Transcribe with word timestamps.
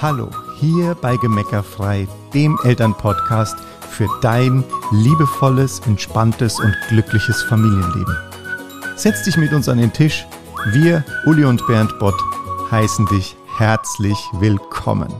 Hallo, 0.00 0.30
hier 0.60 0.94
bei 0.94 1.16
Gemeckerfrei, 1.16 2.06
dem 2.32 2.56
Elternpodcast 2.62 3.56
für 3.90 4.06
dein 4.22 4.62
liebevolles, 4.92 5.80
entspanntes 5.86 6.60
und 6.60 6.72
glückliches 6.88 7.42
Familienleben. 7.42 8.16
Setz 8.94 9.24
dich 9.24 9.36
mit 9.36 9.52
uns 9.52 9.68
an 9.68 9.78
den 9.78 9.92
Tisch. 9.92 10.24
Wir, 10.66 11.04
Uli 11.26 11.44
und 11.44 11.66
Bernd 11.66 11.98
Bott, 11.98 12.14
heißen 12.70 13.06
dich 13.06 13.34
herzlich 13.56 14.16
willkommen. 14.34 15.12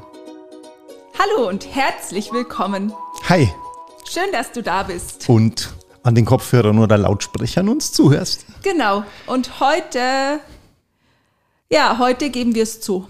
Hallo 1.19 1.49
und 1.49 1.67
herzlich 1.75 2.33
willkommen. 2.33 2.93
Hi. 3.29 3.53
Schön, 4.09 4.31
dass 4.31 4.53
du 4.53 4.63
da 4.63 4.85
bist. 4.85 5.29
Und 5.29 5.75
an 6.05 6.15
den 6.15 6.25
Kopfhörern 6.25 6.79
oder 6.79 6.99
Lautsprechern 6.99 7.69
uns 7.69 7.91
zuhörst. 7.91 8.47
Genau. 8.63 9.03
Und 9.27 9.59
heute, 9.59 10.39
ja, 11.69 11.99
heute 11.99 12.31
geben 12.31 12.55
wir 12.55 12.63
es 12.63 12.81
zu. 12.81 13.09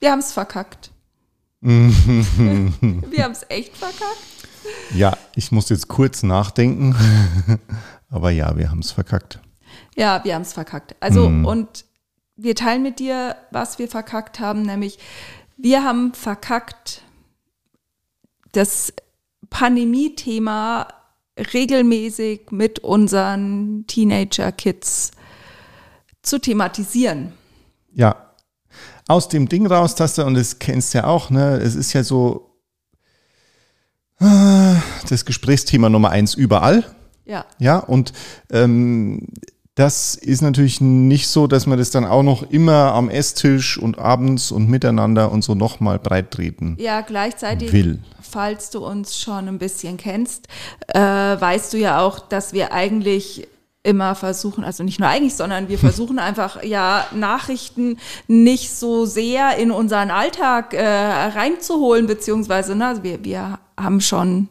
Wir 0.00 0.12
haben 0.12 0.20
es 0.20 0.32
verkackt. 0.32 0.90
wir 1.60 3.24
haben 3.24 3.32
es 3.32 3.44
echt 3.48 3.76
verkackt. 3.76 4.38
Ja, 4.94 5.16
ich 5.34 5.50
muss 5.50 5.68
jetzt 5.70 5.88
kurz 5.88 6.22
nachdenken. 6.22 6.94
Aber 8.10 8.30
ja, 8.30 8.56
wir 8.56 8.70
haben 8.70 8.78
es 8.78 8.92
verkackt. 8.92 9.40
Ja, 9.96 10.22
wir 10.24 10.34
haben 10.34 10.42
es 10.42 10.52
verkackt. 10.52 10.94
Also, 11.00 11.28
mm. 11.28 11.44
und 11.44 11.84
wir 12.36 12.54
teilen 12.54 12.82
mit 12.82 13.00
dir, 13.00 13.36
was 13.50 13.78
wir 13.78 13.88
verkackt 13.88 14.38
haben, 14.38 14.62
nämlich 14.62 14.98
wir 15.56 15.82
haben 15.82 16.14
verkackt, 16.14 17.02
das 18.52 18.92
Pandemie-Thema 19.50 20.88
regelmäßig 21.52 22.50
mit 22.50 22.78
unseren 22.78 23.84
Teenager-Kids 23.86 25.10
zu 26.22 26.38
thematisieren. 26.38 27.32
Ja, 27.92 28.27
aus 29.08 29.28
dem 29.28 29.48
Ding 29.48 29.66
raus, 29.66 29.94
Taste, 29.96 30.24
und 30.24 30.34
das 30.34 30.58
kennst 30.60 30.94
du 30.94 30.98
ja 30.98 31.06
auch, 31.06 31.30
ne? 31.30 31.56
Es 31.56 31.74
ist 31.74 31.92
ja 31.92 32.04
so 32.04 32.50
äh, 34.20 34.74
das 35.08 35.24
Gesprächsthema 35.24 35.88
Nummer 35.88 36.10
eins 36.10 36.34
überall. 36.34 36.84
Ja. 37.24 37.44
Ja, 37.58 37.78
und 37.78 38.12
ähm, 38.50 39.26
das 39.74 40.14
ist 40.16 40.42
natürlich 40.42 40.80
nicht 40.80 41.28
so, 41.28 41.46
dass 41.46 41.66
man 41.66 41.78
das 41.78 41.90
dann 41.90 42.04
auch 42.04 42.22
noch 42.22 42.50
immer 42.50 42.92
am 42.94 43.08
Esstisch 43.08 43.78
und 43.78 43.98
abends 43.98 44.50
und 44.50 44.68
miteinander 44.68 45.30
und 45.30 45.42
so 45.44 45.54
nochmal 45.54 45.98
breit 46.00 46.32
treten 46.32 46.76
Ja, 46.80 47.00
gleichzeitig, 47.02 47.72
will. 47.72 48.00
falls 48.20 48.70
du 48.70 48.84
uns 48.84 49.20
schon 49.20 49.46
ein 49.46 49.58
bisschen 49.58 49.96
kennst, 49.96 50.48
äh, 50.88 50.98
weißt 51.00 51.74
du 51.74 51.78
ja 51.78 52.00
auch, 52.00 52.18
dass 52.18 52.52
wir 52.52 52.72
eigentlich 52.72 53.46
immer 53.82 54.14
versuchen, 54.14 54.64
also 54.64 54.82
nicht 54.82 55.00
nur 55.00 55.08
eigentlich, 55.08 55.34
sondern 55.34 55.68
wir 55.68 55.78
versuchen 55.78 56.18
einfach 56.18 56.62
ja 56.62 57.06
Nachrichten 57.14 57.98
nicht 58.26 58.70
so 58.70 59.06
sehr 59.06 59.56
in 59.56 59.70
unseren 59.70 60.10
Alltag 60.10 60.74
äh, 60.74 60.84
reinzuholen, 60.84 62.06
beziehungsweise 62.06 62.74
ne, 62.74 62.86
also 62.86 63.02
wir, 63.02 63.24
wir 63.24 63.58
haben 63.78 64.00
schon, 64.00 64.48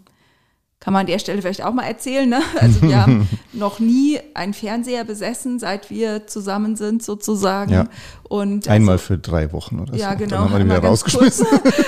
kann 0.80 0.94
man 0.94 1.02
an 1.02 1.08
der 1.08 1.20
Stelle 1.20 1.42
vielleicht 1.42 1.64
auch 1.64 1.74
mal 1.74 1.84
erzählen, 1.84 2.30
ne? 2.30 2.42
also 2.60 2.82
wir 2.82 3.02
haben 3.02 3.28
noch 3.54 3.80
nie 3.80 4.20
einen 4.34 4.54
Fernseher 4.54 5.04
besessen, 5.04 5.60
seit 5.60 5.90
wir 5.90 6.28
zusammen 6.28 6.76
sind 6.78 7.04
sozusagen. 7.04 7.74
Ja. 7.74 7.86
Und 8.30 8.68
also, 8.68 8.70
Einmal 8.70 8.98
für 8.98 9.18
drei 9.18 9.52
Wochen 9.52 9.80
oder 9.80 9.94
ja, 9.96 10.14
so. 10.14 10.18
genau. 10.18 10.38
Dann 10.38 10.54
haben 10.54 10.70
wir 10.70 10.78
wieder 10.78 10.88
rausgeschmissen. 10.88 11.48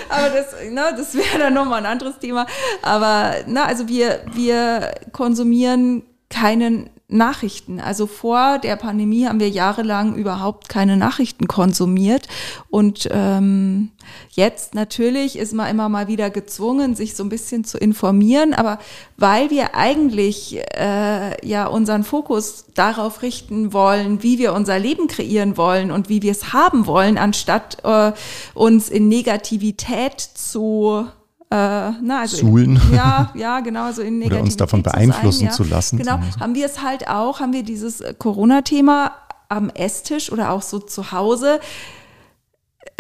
Aber 0.10 0.30
das, 0.30 0.70
ne, 0.70 0.94
das 0.98 1.16
wäre 1.16 1.40
dann 1.40 1.54
nochmal 1.54 1.80
ein 1.80 1.86
anderes 1.86 2.20
Thema. 2.20 2.46
Aber 2.82 3.36
na, 3.48 3.66
also 3.66 3.88
wir, 3.88 4.22
wir 4.34 4.94
konsumieren 5.14 6.04
keinen 6.30 6.90
Nachrichten. 7.10 7.80
Also 7.80 8.06
vor 8.06 8.60
der 8.60 8.76
Pandemie 8.76 9.26
haben 9.26 9.40
wir 9.40 9.50
jahrelang 9.50 10.14
überhaupt 10.16 10.70
keine 10.70 10.96
Nachrichten 10.96 11.48
konsumiert. 11.48 12.28
Und 12.70 13.10
ähm, 13.12 13.90
jetzt 14.30 14.76
natürlich 14.76 15.38
ist 15.38 15.54
man 15.54 15.70
immer 15.70 15.90
mal 15.90 16.08
wieder 16.08 16.30
gezwungen, 16.30 16.96
sich 16.96 17.16
so 17.16 17.24
ein 17.24 17.30
bisschen 17.30 17.64
zu 17.66 17.80
informieren. 17.80 18.54
Aber 18.54 18.78
weil 19.18 19.50
wir 19.50 19.76
eigentlich 19.76 20.60
äh, 20.78 21.48
ja 21.48 21.66
unseren 21.66 22.04
Fokus 22.04 22.66
darauf 22.76 23.24
richten 23.24 23.74
wollen, 23.74 24.22
wie 24.22 24.38
wir 24.38 24.54
unser 24.54 24.78
Leben 24.78 25.08
kreieren 25.08 25.58
wollen 25.58 25.90
und 25.90 26.10
wie 26.10 26.22
wir 26.22 26.32
es 26.32 26.54
haben 26.54 26.86
wollen, 26.86 27.18
anstatt 27.18 27.80
äh, 27.84 28.12
uns 28.54 28.88
in 28.88 29.08
Negativität 29.08 30.22
zu 30.22 31.08
äh, 31.52 31.56
na, 31.56 32.20
also 32.22 32.38
Suhlen. 32.38 32.80
Ja, 32.94 33.32
ja, 33.34 33.60
genau, 33.62 33.92
so 33.92 34.04
in 34.04 34.22
Oder 34.22 34.42
uns 34.42 34.56
davon 34.56 34.80
Negativität 34.80 35.12
beeinflussen 35.12 35.40
sein, 35.40 35.48
ja. 35.48 35.54
zu 35.54 35.64
lassen. 35.64 35.98
Genau, 35.98 36.20
haben 36.40 36.54
wir 36.54 36.66
es 36.66 36.82
halt 36.84 37.08
auch, 37.08 37.40
haben 37.40 37.54
wir 37.54 37.64
dieses 37.64 38.04
Corona-Thema 38.20 39.14
am 39.48 39.70
Esstisch 39.72 40.32
oder 40.32 40.52
auch 40.52 40.62
so 40.62 40.78
zu 40.80 41.12
Hause 41.12 41.60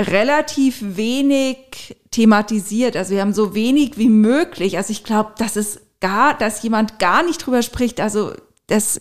relativ 0.01 0.79
wenig 0.81 1.95
thematisiert. 2.09 2.97
Also 2.97 3.13
wir 3.13 3.21
haben 3.21 3.33
so 3.33 3.53
wenig 3.53 3.97
wie 3.97 4.09
möglich. 4.09 4.77
Also 4.77 4.91
ich 4.91 5.03
glaube, 5.03 5.33
dass 5.37 5.55
es 5.55 5.81
gar, 5.99 6.33
dass 6.35 6.63
jemand 6.63 6.97
gar 6.97 7.23
nicht 7.23 7.45
drüber 7.45 7.61
spricht. 7.61 7.99
Also 7.99 8.33
das 8.65 8.97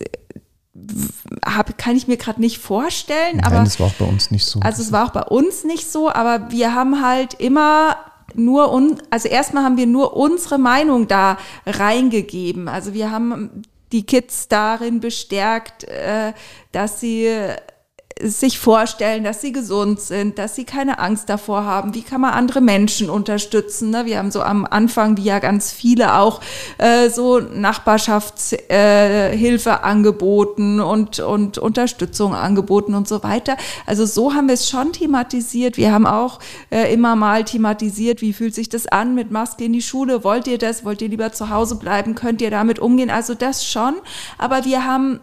hab, 1.43 1.77
kann 1.77 1.95
ich 1.95 2.07
mir 2.07 2.17
gerade 2.17 2.39
nicht 2.39 2.59
vorstellen. 2.59 3.37
Nein, 3.37 3.45
aber 3.45 3.63
das 3.63 3.79
war 3.79 3.87
auch 3.87 3.93
bei 3.93 4.05
uns 4.05 4.29
nicht 4.31 4.45
so. 4.45 4.59
also 4.59 4.81
es 4.81 4.91
war 4.91 5.07
auch 5.07 5.11
bei 5.11 5.23
uns 5.23 5.63
nicht 5.63 5.89
so, 5.91 6.09
aber 6.09 6.51
wir 6.51 6.73
haben 6.73 7.03
halt 7.03 7.33
immer 7.33 7.95
nur 8.39 8.73
un, 8.73 8.97
also 9.09 9.27
erstmal 9.27 9.63
haben 9.63 9.77
wir 9.77 9.87
nur 9.87 10.15
unsere 10.15 10.57
Meinung 10.57 11.07
da 11.07 11.37
reingegeben. 11.65 12.67
Also 12.67 12.93
wir 12.93 13.11
haben 13.11 13.63
die 13.91 14.05
Kids 14.05 14.47
darin 14.47 14.99
bestärkt, 14.99 15.83
äh, 15.85 16.33
dass 16.71 16.99
sie 16.99 17.27
sich 18.21 18.59
vorstellen, 18.59 19.23
dass 19.23 19.41
sie 19.41 19.51
gesund 19.51 20.01
sind, 20.01 20.37
dass 20.37 20.55
sie 20.55 20.65
keine 20.65 20.99
Angst 20.99 21.29
davor 21.29 21.63
haben. 21.63 21.93
Wie 21.93 22.01
kann 22.01 22.21
man 22.21 22.33
andere 22.33 22.61
Menschen 22.61 23.09
unterstützen? 23.09 23.91
Ne? 23.91 24.05
Wir 24.05 24.17
haben 24.17 24.31
so 24.31 24.41
am 24.41 24.65
Anfang, 24.65 25.17
wie 25.17 25.23
ja 25.23 25.39
ganz 25.39 25.71
viele 25.71 26.17
auch, 26.17 26.41
äh, 26.77 27.09
so 27.09 27.39
Nachbarschaftshilfe 27.39 29.69
äh, 29.69 29.79
angeboten 29.81 30.79
und, 30.79 31.19
und 31.19 31.57
Unterstützung 31.57 32.35
angeboten 32.35 32.93
und 32.93 33.07
so 33.07 33.23
weiter. 33.23 33.55
Also 33.85 34.05
so 34.05 34.33
haben 34.33 34.47
wir 34.47 34.55
es 34.55 34.69
schon 34.69 34.91
thematisiert. 34.91 35.77
Wir 35.77 35.93
haben 35.93 36.05
auch 36.05 36.39
äh, 36.71 36.93
immer 36.93 37.15
mal 37.15 37.45
thematisiert, 37.45 38.21
wie 38.21 38.33
fühlt 38.33 38.53
sich 38.53 38.69
das 38.69 38.87
an 38.87 39.15
mit 39.15 39.31
Maske 39.31 39.63
in 39.63 39.73
die 39.73 39.81
Schule? 39.81 40.23
Wollt 40.23 40.47
ihr 40.47 40.57
das? 40.57 40.83
Wollt 40.83 41.01
ihr 41.01 41.09
lieber 41.09 41.31
zu 41.31 41.49
Hause 41.49 41.77
bleiben? 41.77 42.15
Könnt 42.15 42.41
ihr 42.41 42.51
damit 42.51 42.79
umgehen? 42.79 43.09
Also 43.09 43.33
das 43.33 43.65
schon. 43.65 43.95
Aber 44.37 44.65
wir 44.65 44.85
haben 44.85 45.21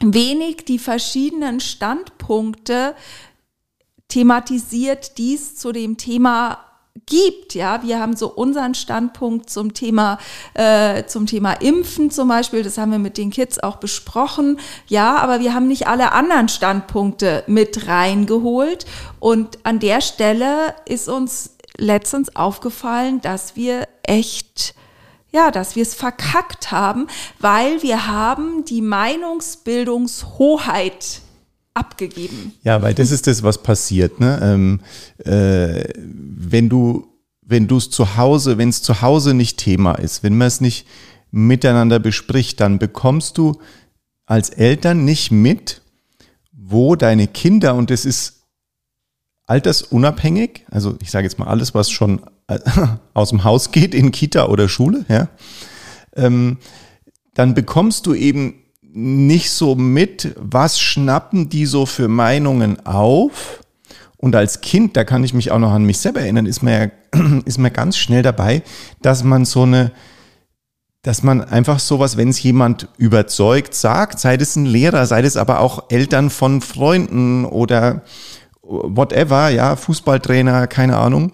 wenig 0.00 0.64
die 0.64 0.78
verschiedenen 0.78 1.60
Standpunkte 1.60 2.94
thematisiert, 4.08 5.18
die 5.18 5.34
es 5.34 5.56
zu 5.56 5.72
dem 5.72 5.96
Thema 5.96 6.58
gibt. 7.06 7.54
Ja, 7.54 7.82
wir 7.82 8.00
haben 8.00 8.16
so 8.16 8.28
unseren 8.28 8.74
Standpunkt 8.74 9.50
zum 9.50 9.74
Thema 9.74 10.18
äh, 10.54 11.04
zum 11.04 11.26
Thema 11.26 11.52
Impfen 11.52 12.10
zum 12.10 12.28
Beispiel. 12.28 12.62
Das 12.62 12.78
haben 12.78 12.92
wir 12.92 12.98
mit 12.98 13.18
den 13.18 13.30
Kids 13.30 13.58
auch 13.58 13.76
besprochen. 13.76 14.58
Ja, 14.86 15.16
aber 15.16 15.40
wir 15.40 15.54
haben 15.54 15.68
nicht 15.68 15.86
alle 15.86 16.12
anderen 16.12 16.48
Standpunkte 16.48 17.44
mit 17.46 17.86
reingeholt. 17.86 18.86
Und 19.20 19.58
an 19.64 19.78
der 19.78 20.00
Stelle 20.00 20.74
ist 20.86 21.08
uns 21.08 21.56
letztens 21.76 22.34
aufgefallen, 22.34 23.20
dass 23.20 23.56
wir 23.56 23.86
echt 24.02 24.74
ja, 25.30 25.50
dass 25.50 25.76
wir 25.76 25.82
es 25.82 25.94
verkackt 25.94 26.70
haben, 26.70 27.06
weil 27.38 27.82
wir 27.82 28.06
haben 28.06 28.64
die 28.64 28.80
Meinungsbildungshoheit 28.82 31.20
abgegeben. 31.74 32.54
Ja, 32.62 32.80
weil 32.82 32.94
das 32.94 33.10
ist 33.10 33.26
das, 33.26 33.42
was 33.42 33.62
passiert. 33.62 34.20
Ne? 34.20 34.38
Ähm, 34.42 34.80
äh, 35.24 35.84
wenn 35.96 36.68
du 36.68 37.08
wenn 37.48 37.66
du 37.66 37.78
es 37.78 37.88
zu 37.88 38.18
Hause, 38.18 38.58
wenn 38.58 38.68
es 38.68 38.82
zu 38.82 39.00
Hause 39.00 39.32
nicht 39.32 39.56
Thema 39.56 39.94
ist, 39.94 40.22
wenn 40.22 40.36
man 40.36 40.48
es 40.48 40.60
nicht 40.60 40.86
miteinander 41.30 41.98
bespricht, 41.98 42.60
dann 42.60 42.78
bekommst 42.78 43.38
du 43.38 43.58
als 44.26 44.50
Eltern 44.50 45.06
nicht 45.06 45.30
mit, 45.30 45.80
wo 46.52 46.94
deine 46.94 47.26
Kinder, 47.26 47.74
und 47.74 47.88
das 47.88 48.04
ist 48.04 48.42
altersunabhängig, 49.46 50.66
also 50.70 50.96
ich 51.00 51.10
sage 51.10 51.26
jetzt 51.26 51.38
mal 51.38 51.46
alles, 51.46 51.74
was 51.74 51.90
schon 51.90 52.20
aus 53.14 53.30
dem 53.30 53.44
Haus 53.44 53.70
geht 53.72 53.94
in 53.94 54.10
Kita 54.10 54.46
oder 54.46 54.68
Schule, 54.68 55.04
ja, 55.08 55.28
ähm, 56.16 56.58
dann 57.34 57.54
bekommst 57.54 58.06
du 58.06 58.14
eben 58.14 58.54
nicht 58.82 59.50
so 59.50 59.74
mit, 59.74 60.34
was 60.36 60.80
schnappen 60.80 61.48
die 61.48 61.66
so 61.66 61.86
für 61.86 62.08
Meinungen 62.08 62.84
auf. 62.86 63.60
Und 64.16 64.34
als 64.34 64.60
Kind, 64.60 64.96
da 64.96 65.04
kann 65.04 65.22
ich 65.22 65.34
mich 65.34 65.52
auch 65.52 65.60
noch 65.60 65.70
an 65.70 65.84
mich 65.84 65.98
selber 65.98 66.20
erinnern, 66.20 66.46
ist 66.46 66.62
man 66.62 66.72
ja, 66.72 67.20
ist 67.44 67.58
man 67.58 67.72
ganz 67.72 67.96
schnell 67.96 68.22
dabei, 68.22 68.62
dass 69.02 69.22
man 69.22 69.44
so 69.44 69.62
eine, 69.62 69.92
dass 71.02 71.22
man 71.22 71.42
einfach 71.42 71.78
sowas, 71.78 72.16
wenn 72.16 72.30
es 72.30 72.42
jemand 72.42 72.88
überzeugt 72.96 73.74
sagt, 73.74 74.18
sei 74.18 74.36
das 74.36 74.56
ein 74.56 74.66
Lehrer, 74.66 75.06
sei 75.06 75.22
das 75.22 75.36
aber 75.36 75.60
auch 75.60 75.90
Eltern 75.90 76.30
von 76.30 76.60
Freunden 76.60 77.44
oder 77.44 78.02
whatever, 78.62 79.50
ja, 79.50 79.76
Fußballtrainer, 79.76 80.66
keine 80.66 80.96
Ahnung, 80.96 81.32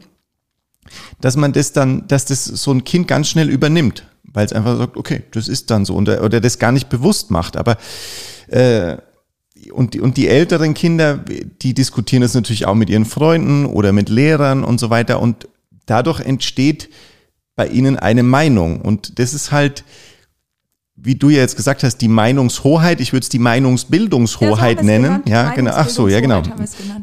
dass 1.21 1.37
man 1.37 1.53
das 1.53 1.73
dann, 1.73 2.07
dass 2.09 2.25
das 2.25 2.45
so 2.45 2.73
ein 2.73 2.85
Kind 2.85 3.09
ganz 3.09 3.29
schnell 3.29 3.49
übernimmt, 3.49 4.07
weil 4.25 4.47
es 4.47 4.53
einfach 4.53 4.77
sagt, 4.77 4.97
okay, 4.97 5.23
das 5.33 5.49
ist 5.49 5.71
dann 5.71 5.85
so 5.85 5.95
und 5.95 6.09
oder 6.09 6.41
das 6.41 6.59
gar 6.59 6.73
nicht 6.73 6.89
bewusst 6.89 7.31
macht, 7.31 7.57
aber 7.57 7.77
äh, 8.49 8.97
und 9.73 9.95
die, 9.95 10.01
und 10.01 10.17
die 10.17 10.29
älteren 10.29 10.75
Kinder, 10.75 11.25
die 11.63 11.75
diskutieren 11.75 12.23
das 12.23 12.35
natürlich 12.35 12.67
auch 12.67 12.75
mit 12.75 12.91
ihren 12.91 13.05
Freunden 13.05 13.67
oder 13.67 13.93
mit 13.93 14.09
Lehrern 14.09 14.65
und 14.65 14.79
so 14.79 14.91
weiter. 14.91 15.21
Und 15.21 15.49
dadurch 15.87 16.21
entsteht 16.21 16.91
bei 17.57 17.69
ihnen 17.69 17.97
eine 17.97 18.23
Meinung. 18.23 18.81
Und 18.81 19.19
das 19.19 19.33
ist 19.33 19.53
halt, 19.53 19.85
wie 20.97 21.15
du 21.15 21.29
ja 21.29 21.39
jetzt 21.39 21.57
gesagt 21.57 21.83
hast, 21.83 21.99
die 21.99 22.09
Meinungshoheit, 22.09 23.01
ich 23.01 23.13
würde 23.13 23.25
es 23.25 23.29
die 23.29 23.39
Meinungsbildungshoheit 23.39 24.79
ja, 24.79 24.83
so 24.83 24.87
nennen. 24.87 25.23
Ja, 25.27 25.53
genau. 25.53 25.73
Ach 25.75 25.89
so, 25.89 26.09
ja, 26.09 26.21
genau. 26.21 26.43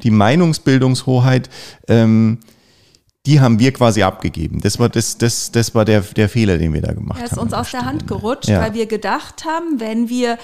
Die 0.04 0.12
Meinungsbildungshoheit. 0.12 1.50
Ähm, 1.88 2.40
die 3.28 3.40
haben 3.40 3.60
wir 3.60 3.72
quasi 3.72 4.02
abgegeben. 4.02 4.62
Das 4.62 4.80
war, 4.80 4.90
das, 4.90 5.18
das, 5.18 5.52
das 5.52 5.76
war 5.76 5.86
der, 5.86 6.02
der 6.02 6.28
Fehler, 6.28 6.58
den 6.58 6.74
wir 6.74 6.82
da 6.82 6.94
gemacht 6.94 7.20
haben. 7.20 7.24
Das 7.24 7.34
ist 7.34 7.38
uns 7.38 7.54
aus 7.54 7.70
der 7.70 7.86
Hand 7.86 8.08
gerutscht, 8.08 8.50
ja. 8.50 8.62
weil 8.62 8.74
wir 8.74 8.88
gedacht 8.88 9.46
haben, 9.46 9.80
wenn 9.80 10.10
wir 10.10 10.40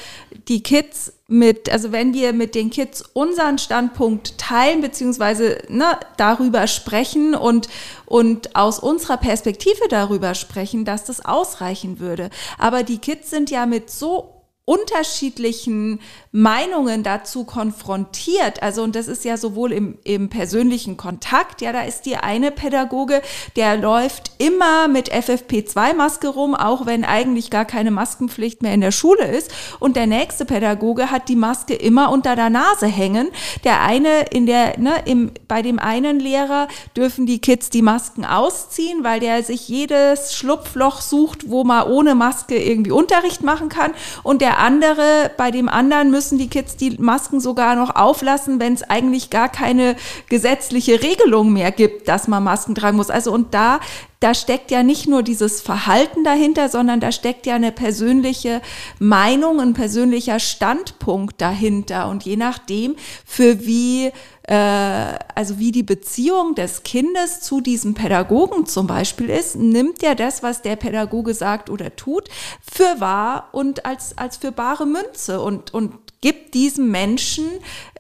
die 0.48 0.62
Kids 0.62 1.14
mit, 1.28 1.72
also 1.72 1.92
wenn 1.92 2.14
wir 2.14 2.34
mit 2.34 2.54
den 2.54 2.70
Kids 2.70 3.04
unseren 3.14 3.58
Standpunkt 3.58 4.38
teilen, 4.38 4.82
beziehungsweise 4.82 5.58
ne, 5.70 5.98
darüber 6.18 6.68
sprechen 6.68 7.34
und, 7.34 7.68
und 8.06 8.56
aus 8.56 8.78
unserer 8.78 9.18
Perspektive 9.18 9.88
darüber 9.90 10.36
sprechen, 10.36 10.86
dass 10.86 11.04
das 11.04 11.26
ausreichen 11.26 12.00
würde. 12.00 12.30
Aber 12.60 12.84
die 12.84 13.00
Kids 13.00 13.32
sind 13.32 13.50
ja 13.50 13.66
mit 13.66 13.90
so 13.90 14.37
unterschiedlichen 14.68 16.02
Meinungen 16.34 17.02
dazu 17.02 17.46
konfrontiert. 17.46 18.62
Also, 18.62 18.84
und 18.84 18.98
das 18.98 19.08
ist 19.08 19.24
ja 19.24 19.38
sowohl 19.38 19.72
im, 19.72 19.98
im 20.04 20.28
persönlichen 20.28 20.98
Kontakt, 20.98 21.62
ja, 21.62 21.72
da 21.72 21.84
ist 21.84 22.02
die 22.02 22.18
eine 22.18 22.52
Pädagoge, 22.52 23.22
der 23.56 23.78
läuft 23.78 24.32
immer 24.40 24.90
mit 24.90 25.10
FFP2-Maske 25.10 26.28
rum, 26.28 26.54
auch 26.54 26.86
wenn 26.86 27.06
eigentlich 27.06 27.50
gar 27.50 27.64
keine 27.64 27.92
Maskenpflicht 27.92 28.62
mehr 28.62 28.74
in 28.74 28.82
der 28.82 28.92
Schule 28.92 29.26
ist. 29.26 29.54
Und 29.80 29.96
der 29.96 30.06
nächste 30.06 30.44
Pädagoge 30.44 31.12
hat 31.12 31.30
die 31.30 31.38
Maske 31.38 31.74
immer 31.74 32.12
unter 32.12 32.36
der 32.36 32.50
Nase 32.50 32.88
hängen. 32.88 33.30
Der 33.64 33.82
eine 33.84 34.24
in 34.32 34.48
der, 34.48 34.78
ne, 34.78 34.96
im, 35.06 35.32
bei 35.48 35.62
dem 35.62 35.80
einen 35.80 36.20
Lehrer 36.20 36.68
dürfen 36.94 37.26
die 37.26 37.40
Kids 37.40 37.70
die 37.70 37.82
Masken 37.82 38.26
ausziehen, 38.26 39.06
weil 39.06 39.22
der 39.22 39.44
sich 39.44 39.70
jedes 39.70 40.36
Schlupfloch 40.36 41.00
sucht, 41.00 41.50
wo 41.50 41.64
man 41.64 41.88
ohne 41.88 42.16
Maske 42.16 42.62
irgendwie 42.62 42.92
Unterricht 42.92 43.44
machen 43.44 43.70
kann. 43.70 43.94
Und 44.24 44.42
der 44.42 44.57
andere, 44.58 45.32
bei 45.38 45.52
dem 45.52 45.70
anderen 45.70 46.12
müssen 46.12 46.38
die 46.38 46.50
Kids 46.50 46.76
die 46.76 46.98
Masken 47.00 47.40
sogar 47.40 47.76
noch 47.76 47.96
auflassen, 47.96 48.60
wenn 48.60 48.74
es 48.74 48.84
eigentlich 48.84 49.30
gar 49.30 49.50
keine 49.50 49.96
gesetzliche 50.30 51.02
Regelung 51.02 51.54
mehr 51.54 51.72
gibt, 51.72 52.08
dass 52.08 52.28
man 52.28 52.44
Masken 52.44 52.76
tragen 52.76 52.98
muss. 52.98 53.10
Also 53.10 53.32
und 53.32 53.54
da 53.54 53.80
da 54.20 54.34
steckt 54.34 54.72
ja 54.72 54.82
nicht 54.82 55.08
nur 55.08 55.22
dieses 55.22 55.62
Verhalten 55.62 56.24
dahinter, 56.24 56.70
sondern 56.70 57.00
da 57.00 57.12
steckt 57.12 57.46
ja 57.46 57.56
eine 57.56 57.72
persönliche 57.72 58.62
Meinung, 58.98 59.62
ein 59.62 59.74
persönlicher 59.74 60.40
Standpunkt 60.40 61.40
dahinter. 61.40 62.10
Und 62.10 62.24
je 62.24 62.36
nachdem, 62.36 62.96
für 63.26 63.66
wie 63.66 64.12
äh, 64.48 65.20
also 65.36 65.60
wie 65.60 65.72
die 65.72 65.84
Beziehung 65.84 66.56
des 66.56 66.84
Kindes 66.84 67.42
zu 67.42 67.62
diesem 67.62 67.94
Pädagogen 67.94 68.66
zum 68.66 68.88
Beispiel 68.88 69.30
ist, 69.30 69.56
nimmt 69.56 70.02
er 70.04 70.16
das, 70.16 70.42
was 70.42 70.62
der 70.62 70.78
Pädagoge 70.78 71.34
sagt 71.34 71.70
oder 71.70 71.96
tut, 71.96 72.30
für 72.62 73.00
wahr 73.00 73.50
und 73.52 73.86
als, 73.86 74.18
als 74.18 74.38
für 74.38 74.52
bare 74.52 74.86
Münze 74.86 75.42
und, 75.42 75.74
und 75.74 75.94
gibt 76.22 76.54
diesem 76.54 76.92
Menschen 76.92 77.46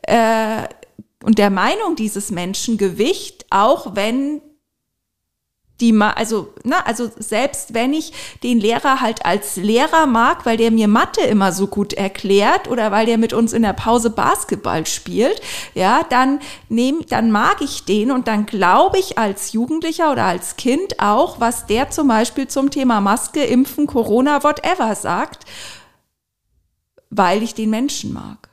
äh, 0.03 0.63
und 1.23 1.37
der 1.37 1.49
Meinung 1.49 1.95
dieses 1.97 2.31
Menschen 2.31 2.77
Gewicht, 2.77 3.45
auch 3.49 3.95
wenn 3.95 4.41
die 5.79 5.91
ma 5.91 6.11
also 6.11 6.53
na 6.63 6.79
also 6.85 7.09
selbst 7.17 7.73
wenn 7.73 7.93
ich 7.93 8.11
den 8.43 8.59
Lehrer 8.59 9.01
halt 9.01 9.25
als 9.25 9.57
Lehrer 9.57 10.07
mag, 10.07 10.45
weil 10.45 10.57
der 10.57 10.71
mir 10.71 10.87
Mathe 10.87 11.21
immer 11.21 11.51
so 11.51 11.67
gut 11.67 11.93
erklärt 11.93 12.67
oder 12.67 12.91
weil 12.91 13.05
der 13.05 13.17
mit 13.17 13.33
uns 13.33 13.53
in 13.53 13.61
der 13.61 13.73
Pause 13.73 14.09
Basketball 14.09 14.85
spielt, 14.85 15.39
ja, 15.73 16.01
dann 16.09 16.39
nehm, 16.69 17.01
dann 17.09 17.31
mag 17.31 17.61
ich 17.61 17.85
den 17.85 18.11
und 18.11 18.27
dann 18.27 18.45
glaube 18.45 18.97
ich 18.97 19.17
als 19.17 19.53
Jugendlicher 19.53 20.11
oder 20.11 20.25
als 20.25 20.57
Kind 20.57 20.99
auch, 20.99 21.39
was 21.39 21.67
der 21.67 21.89
zum 21.91 22.07
Beispiel 22.07 22.47
zum 22.47 22.71
Thema 22.71 23.01
Maske, 23.01 23.43
Impfen, 23.43 23.87
Corona, 23.87 24.43
whatever 24.43 24.95
sagt, 24.95 25.45
weil 27.09 27.43
ich 27.43 27.53
den 27.53 27.69
Menschen 27.69 28.13
mag. 28.13 28.49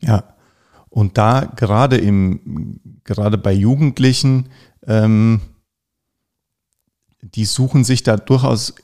Ja. 0.00 0.24
Und 0.88 1.18
da 1.18 1.44
gerade 1.44 1.98
im, 1.98 2.80
gerade 3.04 3.36
bei 3.36 3.52
Jugendlichen, 3.52 4.48
ähm, 4.86 5.40
die 7.20 7.44
suchen 7.44 7.84
sich 7.84 8.02
da 8.02 8.16
durchaus 8.16 8.74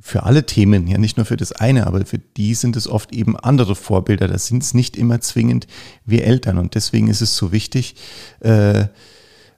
für 0.00 0.24
alle 0.24 0.44
Themen, 0.44 0.86
ja 0.86 0.98
nicht 0.98 1.16
nur 1.16 1.24
für 1.24 1.36
das 1.36 1.52
eine, 1.52 1.86
aber 1.86 2.04
für 2.04 2.18
die 2.18 2.54
sind 2.54 2.76
es 2.76 2.86
oft 2.86 3.14
eben 3.14 3.38
andere 3.38 3.74
Vorbilder. 3.74 4.28
Das 4.28 4.46
sind 4.46 4.62
es 4.62 4.74
nicht 4.74 4.96
immer 4.96 5.20
zwingend 5.20 5.66
wir 6.04 6.24
Eltern. 6.24 6.58
Und 6.58 6.74
deswegen 6.74 7.08
ist 7.08 7.22
es 7.22 7.36
so 7.36 7.52
wichtig, 7.52 7.96
äh, 8.40 8.86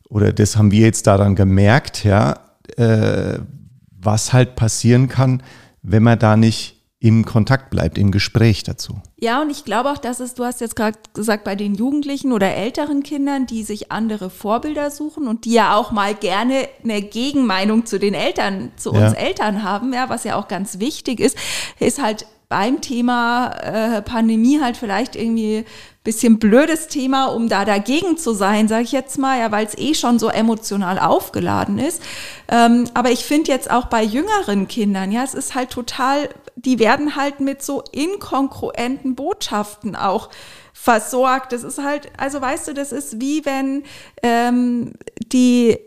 oder 0.09 0.33
das 0.33 0.57
haben 0.57 0.71
wir 0.71 0.83
jetzt 0.83 1.09
daran 1.09 1.35
gemerkt, 1.35 2.05
ja, 2.05 2.39
äh, 2.77 3.41
was 3.91 4.33
halt 4.33 4.55
passieren 4.55 5.09
kann, 5.09 5.43
wenn 5.83 6.05
man 6.05 6.19
da 6.19 6.37
nicht 6.37 6.76
im 6.99 7.27
Kontakt 7.27 7.69
bleibt, 7.71 7.99
im 7.99 8.11
Gespräch 8.11 8.63
dazu. 8.63 8.95
Ja, 9.19 9.43
und 9.43 9.51
ich 9.51 9.65
glaube 9.65 9.91
auch, 9.91 9.99
dass 9.99 10.19
es, 10.19 10.35
du 10.35 10.45
hast 10.45 10.63
jetzt 10.63 10.77
gerade 10.77 10.99
gesagt, 11.13 11.45
bei 11.45 11.55
den 11.55 11.75
Jugendlichen 11.75 12.33
oder 12.33 12.55
älteren 12.55 13.03
Kindern, 13.03 13.47
die 13.47 13.65
sich 13.65 13.93
andere 13.93 14.31
Vorbilder 14.31 14.91
suchen 14.91 15.29
und 15.29 15.45
die 15.45 15.53
ja 15.53 15.77
auch 15.77 15.93
mal 15.93 16.15
gerne 16.15 16.69
eine 16.83 17.03
Gegenmeinung 17.03 17.85
zu 17.85 17.99
den 17.99 18.15
Eltern, 18.15 18.73
zu 18.77 18.91
uns 18.93 19.13
ja. 19.13 19.19
Eltern 19.19 19.63
haben, 19.63 19.93
ja, 19.93 20.09
was 20.09 20.25
ja 20.25 20.37
auch 20.37 20.49
ganz 20.49 20.79
wichtig 20.79 21.21
ist, 21.21 21.37
ist 21.79 22.01
halt 22.03 22.27
beim 22.49 22.81
Thema 22.81 23.51
äh, 23.63 24.03
Pandemie 24.03 24.61
halt 24.61 24.77
vielleicht 24.77 25.17
irgendwie 25.17 25.65
bisschen 26.07 26.39
blödes 26.39 26.87
Thema, 26.87 27.27
um 27.27 27.49
da 27.49 27.65
dagegen 27.65 28.17
zu 28.17 28.33
sein, 28.33 28.69
sage 28.69 28.85
ich 28.85 28.93
jetzt 28.93 29.19
mal, 29.19 29.39
ja, 29.41 29.51
weil 29.51 29.67
es 29.67 29.77
eh 29.77 29.93
schon 29.93 30.21
so 30.21 30.29
emotional 30.29 31.01
aufgeladen 31.01 31.79
ist. 31.79 32.01
Ähm, 32.49 32.85
aber 32.95 33.11
ich 33.11 33.25
finde 33.25 33.51
jetzt 33.51 33.71
auch 33.71 33.87
bei 33.87 34.05
jüngeren 34.05 34.69
Kindern, 34.69 35.11
ja, 35.11 35.25
es 35.25 35.35
ist 35.35 35.57
halt 35.57 35.71
total, 35.71 36.29
die 36.57 36.79
werden 36.79 37.17
halt 37.17 37.41
mit 37.41 37.63
so 37.63 37.83
inkongruenten 37.93 39.15
Botschaften 39.15 39.95
auch 39.95 40.31
versorgt. 40.73 41.53
Das 41.53 41.63
ist 41.63 41.83
halt, 41.83 42.11
also 42.17 42.41
weißt 42.41 42.69
du, 42.69 42.75
das 42.75 42.93
ist 42.93 43.21
wie 43.21 43.45
wenn 43.45 43.85
ähm, 44.23 44.95
die, 45.19 45.79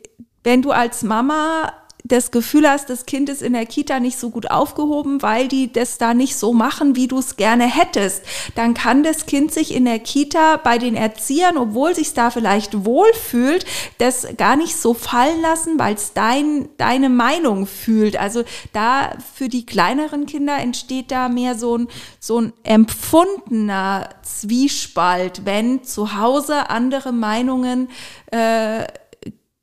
wenn 0.43 0.61
du 0.61 0.71
als 0.71 1.03
Mama 1.03 1.73
das 2.05 2.31
Gefühl 2.31 2.67
hast, 2.67 2.89
das 2.89 3.05
Kind 3.05 3.29
ist 3.29 3.41
in 3.41 3.53
der 3.53 3.65
Kita 3.65 3.99
nicht 3.99 4.17
so 4.17 4.29
gut 4.29 4.49
aufgehoben, 4.49 5.21
weil 5.21 5.47
die 5.47 5.71
das 5.71 5.97
da 5.97 6.13
nicht 6.13 6.35
so 6.37 6.53
machen, 6.53 6.95
wie 6.95 7.07
du 7.07 7.19
es 7.19 7.35
gerne 7.35 7.65
hättest, 7.65 8.23
dann 8.55 8.73
kann 8.73 9.03
das 9.03 9.25
Kind 9.25 9.53
sich 9.53 9.73
in 9.73 9.85
der 9.85 9.99
Kita 9.99 10.57
bei 10.57 10.77
den 10.77 10.95
Erziehern, 10.95 11.57
obwohl 11.57 11.93
sich 11.93 12.13
da 12.13 12.31
vielleicht 12.31 12.85
wohlfühlt, 12.85 13.65
das 13.97 14.27
gar 14.37 14.55
nicht 14.55 14.77
so 14.77 14.93
fallen 14.93 15.41
lassen, 15.41 15.77
weil 15.77 15.95
es 15.95 16.13
dein, 16.13 16.69
deine 16.77 17.09
Meinung 17.09 17.67
fühlt. 17.67 18.17
Also 18.17 18.43
da 18.73 19.11
für 19.35 19.49
die 19.49 19.65
kleineren 19.65 20.25
Kinder 20.25 20.57
entsteht 20.57 21.11
da 21.11 21.27
mehr 21.27 21.55
so 21.55 21.77
ein, 21.77 21.87
so 22.19 22.39
ein 22.39 22.53
empfundener 22.63 24.09
Zwiespalt, 24.23 25.45
wenn 25.45 25.83
zu 25.83 26.17
Hause 26.17 26.69
andere 26.69 27.11
Meinungen 27.11 27.89
äh, 28.31 28.85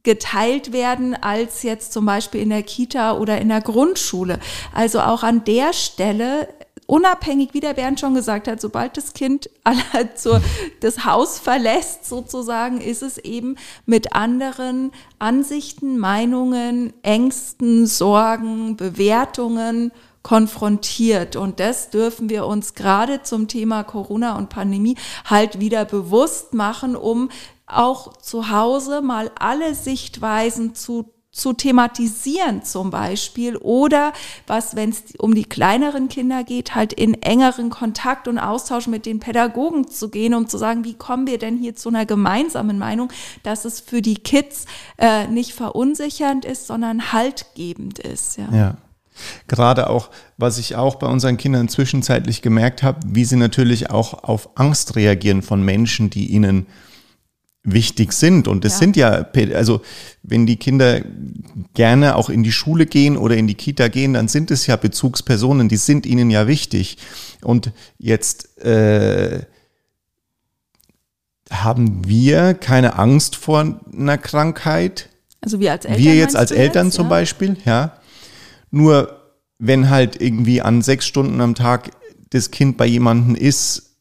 geteilt 0.07 0.73
werden 0.73 1.15
als 1.21 1.65
jetzt 1.65 1.93
zum 1.93 2.07
Beispiel 2.07 2.41
in 2.41 2.51
der 2.51 2.63
Kita 2.63 3.19
oder 3.19 3.41
in 3.41 3.49
der 3.49 3.61
Grundschule. 3.61 4.39
Also 4.73 5.01
auch 5.01 5.25
an 5.25 5.43
der 5.45 5.73
Stelle 5.73 6.49
unabhängig, 6.87 7.53
wie 7.55 7.61
der 7.61 7.75
Bernd 7.75 7.99
schon 7.99 8.15
gesagt 8.15 8.47
hat, 8.47 8.61
sobald 8.61 8.97
das 8.97 9.13
Kind 9.15 9.51
zur, 10.15 10.41
das 10.79 11.05
Haus 11.05 11.41
verlässt, 11.41 12.07
sozusagen, 12.07 12.81
ist 12.81 13.03
es 13.03 13.19
eben 13.19 13.57
mit 13.85 14.15
anderen 14.15 14.93
Ansichten, 15.19 15.99
Meinungen, 15.99 16.93
Ängsten, 17.03 17.87
Sorgen, 17.87 18.77
Bewertungen 18.77 19.91
konfrontiert. 20.23 21.35
Und 21.35 21.59
das 21.59 21.91
dürfen 21.91 22.31
wir 22.31 22.47
uns 22.47 22.75
gerade 22.75 23.23
zum 23.25 23.49
Thema 23.49 23.83
Corona 23.83 24.37
und 24.37 24.51
Pandemie 24.51 24.97
halt 25.25 25.59
wieder 25.59 25.85
bewusst 25.85 26.55
machen, 26.55 26.95
um 26.95 27.29
auch 27.67 28.17
zu 28.19 28.51
Hause 28.51 29.03
mal 29.03 29.31
alle 29.39 29.75
Sichtweisen 29.75 30.75
zu 30.75 31.13
zu 31.37 31.53
thematisieren 31.53 32.63
zum 32.63 32.91
Beispiel 32.91 33.57
oder 33.59 34.15
was, 34.47 34.75
wenn 34.75 34.89
es 34.89 35.03
um 35.19 35.35
die 35.35 35.45
kleineren 35.45 36.09
Kinder 36.09 36.45
geht, 36.45 36.75
halt 36.75 36.95
in 36.95 37.13
engeren 37.23 37.69
Kontakt 37.69 38.27
und 38.27 38.39
Austausch 38.39 38.87
mit 38.87 39.05
den 39.05 39.21
Pädagogen 39.21 39.87
zu 39.87 40.09
gehen, 40.09 40.33
um 40.33 40.49
zu 40.49 40.57
sagen, 40.57 40.85
wie 40.85 40.95
kommen 40.95 41.27
wir 41.27 41.37
denn 41.37 41.59
hier 41.59 41.77
zu 41.77 41.91
einer 41.91 42.07
gemeinsamen 42.07 42.79
Meinung, 42.79 43.13
dass 43.43 43.67
es 43.67 43.81
für 43.81 44.01
die 44.01 44.15
Kids 44.15 44.65
äh, 44.97 45.27
nicht 45.27 45.53
verunsichernd 45.53 46.47
ist, 46.47 46.67
sondern 46.67 47.13
haltgebend 47.13 47.99
ist. 47.99 48.39
Ja. 48.39 48.49
ja. 48.51 48.77
Gerade 49.47 49.91
auch, 49.91 50.09
was 50.39 50.57
ich 50.57 50.75
auch 50.77 50.95
bei 50.95 51.07
unseren 51.07 51.37
Kindern 51.37 51.69
zwischenzeitlich 51.69 52.41
gemerkt 52.41 52.83
habe, 52.83 53.01
wie 53.07 53.27
sie 53.27 53.37
natürlich 53.37 53.91
auch 53.91 54.25
auf 54.25 54.59
Angst 54.59 54.97
reagieren 54.97 55.43
von 55.43 55.63
Menschen, 55.63 56.09
die 56.09 56.29
ihnen 56.29 56.67
wichtig 57.67 58.13
sind. 58.13 58.49
Und 58.49 58.65
es 58.65 58.75
ja. 58.75 58.79
sind 58.79 58.97
ja, 58.97 59.27
also 59.55 59.83
wenn 60.23 60.47
die 60.47 60.57
Kinder 60.57 61.03
gerne 61.75 62.17
auch 62.17 62.31
in 62.31 62.43
die 62.43 62.53
Schule 62.53 62.87
gehen 62.87 63.17
oder 63.19 63.37
in 63.37 63.47
die 63.47 63.55
Kita 63.55 63.89
gehen, 63.89 64.15
dann 64.15 64.29
sind 64.29 64.51
es 64.51 64.67
ja 64.67 64.77
Bezugspersonen, 64.77 65.69
die 65.69 65.77
sind 65.77 66.07
ihnen 66.07 66.31
ja 66.31 66.47
wichtig. 66.47 66.97
Und 67.43 67.73
jetzt 67.99 68.59
äh, 68.59 69.43
haben 71.51 72.07
wir 72.09 72.55
keine 72.55 72.99
Angst 72.99 73.37
vor 73.37 73.81
einer 73.93 74.19
Krankheit. 74.19 75.09
Also 75.41 75.61
wir 75.61 75.73
als 75.73 75.85
Eltern. 75.85 76.03
Wir 76.03 76.15
jetzt 76.15 76.37
als 76.37 76.53
Eltern 76.53 76.87
jetzt, 76.87 76.95
zum 76.95 77.07
ja? 77.07 77.11
Beispiel, 77.11 77.57
ja. 77.65 77.99
Nur 78.71 79.21
wenn 79.59 79.91
halt 79.91 80.21
irgendwie 80.21 80.63
an 80.63 80.83
sechs 80.83 81.07
Stunden 81.07 81.41
am 81.41 81.55
Tag 81.55 81.91
das 82.31 82.51
Kind 82.51 82.77
bei 82.77 82.87
jemandem 82.87 83.35
ist, 83.35 83.97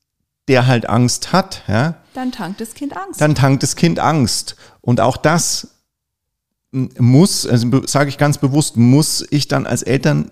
der 0.48 0.68
halt 0.68 0.88
Angst 0.88 1.34
hat, 1.34 1.64
ja, 1.68 1.96
Dann 2.16 2.32
tankt 2.32 2.62
das 2.62 2.74
Kind 2.74 2.96
Angst. 2.96 3.22
dann 3.22 3.36
tankt 3.36 3.64
das 3.64 3.76
Kind 3.76 4.00
Angst. 4.00 4.56
Und 4.82 5.02
auch 5.02 5.18
das 5.18 5.76
muss, 6.72 7.46
also 7.46 7.86
sage 7.86 8.10
ich 8.10 8.18
ganz 8.18 8.38
bewusst, 8.38 8.78
muss 8.78 9.26
ich 9.30 9.48
dann 9.48 9.66
als 9.66 9.84
Eltern 9.84 10.32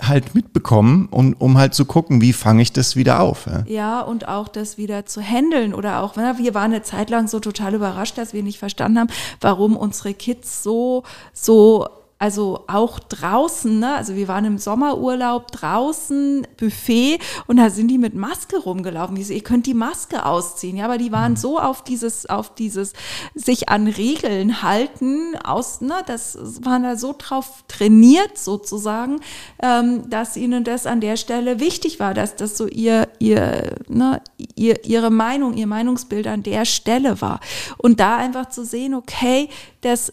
halt 0.00 0.34
mitbekommen 0.34 1.08
und 1.10 1.34
um 1.34 1.58
halt 1.58 1.74
zu 1.74 1.84
gucken, 1.84 2.20
wie 2.20 2.32
fange 2.32 2.62
ich 2.62 2.72
das 2.72 2.94
wieder 2.94 3.20
auf. 3.20 3.46
Ja? 3.46 3.64
Ja, 3.66 4.00
und 4.00 4.28
auch 4.28 4.46
das 4.46 4.78
wieder 4.78 5.06
zu 5.06 5.20
handeln 5.20 5.74
oder 5.74 6.02
auch, 6.02 6.16
wir 6.16 6.54
waren 6.54 6.72
eine 6.72 6.82
Zeit 6.82 7.10
lang 7.10 7.26
so 7.26 7.40
total 7.40 7.74
überrascht, 7.74 8.16
dass 8.16 8.32
wir 8.32 8.44
nicht 8.44 8.58
verstanden 8.58 8.98
haben, 9.00 9.10
warum 9.40 9.76
unsere 9.76 10.14
Kids 10.14 10.62
so, 10.62 11.02
so, 11.32 11.88
also 12.18 12.64
auch 12.66 12.98
draußen, 12.98 13.78
ne, 13.78 13.94
also 13.94 14.16
wir 14.16 14.26
waren 14.26 14.44
im 14.44 14.58
Sommerurlaub 14.58 15.52
draußen, 15.52 16.46
Buffet 16.56 17.20
und 17.46 17.58
da 17.58 17.70
sind 17.70 17.88
die 17.88 17.98
mit 17.98 18.14
Maske 18.14 18.58
rumgelaufen. 18.58 19.14
Die 19.14 19.22
so, 19.22 19.32
ihr 19.32 19.42
könnt 19.42 19.66
die 19.66 19.74
Maske 19.74 20.26
ausziehen, 20.26 20.76
ja, 20.76 20.86
aber 20.86 20.98
die 20.98 21.12
waren 21.12 21.36
so 21.36 21.60
auf 21.60 21.84
dieses, 21.84 22.26
auf 22.26 22.54
dieses 22.54 22.92
sich 23.36 23.68
an 23.68 23.86
Regeln 23.86 24.62
halten, 24.62 25.36
aus, 25.44 25.80
ne, 25.80 26.02
das 26.06 26.36
waren 26.64 26.82
da 26.82 26.96
so 26.96 27.14
drauf 27.16 27.62
trainiert 27.68 28.36
sozusagen, 28.36 29.20
ähm, 29.62 30.10
dass 30.10 30.36
ihnen 30.36 30.64
das 30.64 30.86
an 30.86 31.00
der 31.00 31.16
Stelle 31.16 31.60
wichtig 31.60 32.00
war, 32.00 32.14
dass 32.14 32.34
das 32.34 32.56
so 32.56 32.66
ihr, 32.66 33.06
ihr, 33.20 33.76
ne, 33.86 34.20
ihr, 34.56 34.84
ihre 34.84 35.10
Meinung, 35.10 35.54
ihr 35.54 35.68
Meinungsbild 35.68 36.26
an 36.26 36.42
der 36.42 36.64
Stelle 36.64 37.20
war. 37.20 37.38
Und 37.76 38.00
da 38.00 38.16
einfach 38.16 38.48
zu 38.48 38.64
sehen, 38.64 38.94
okay, 38.94 39.48
das 39.82 40.12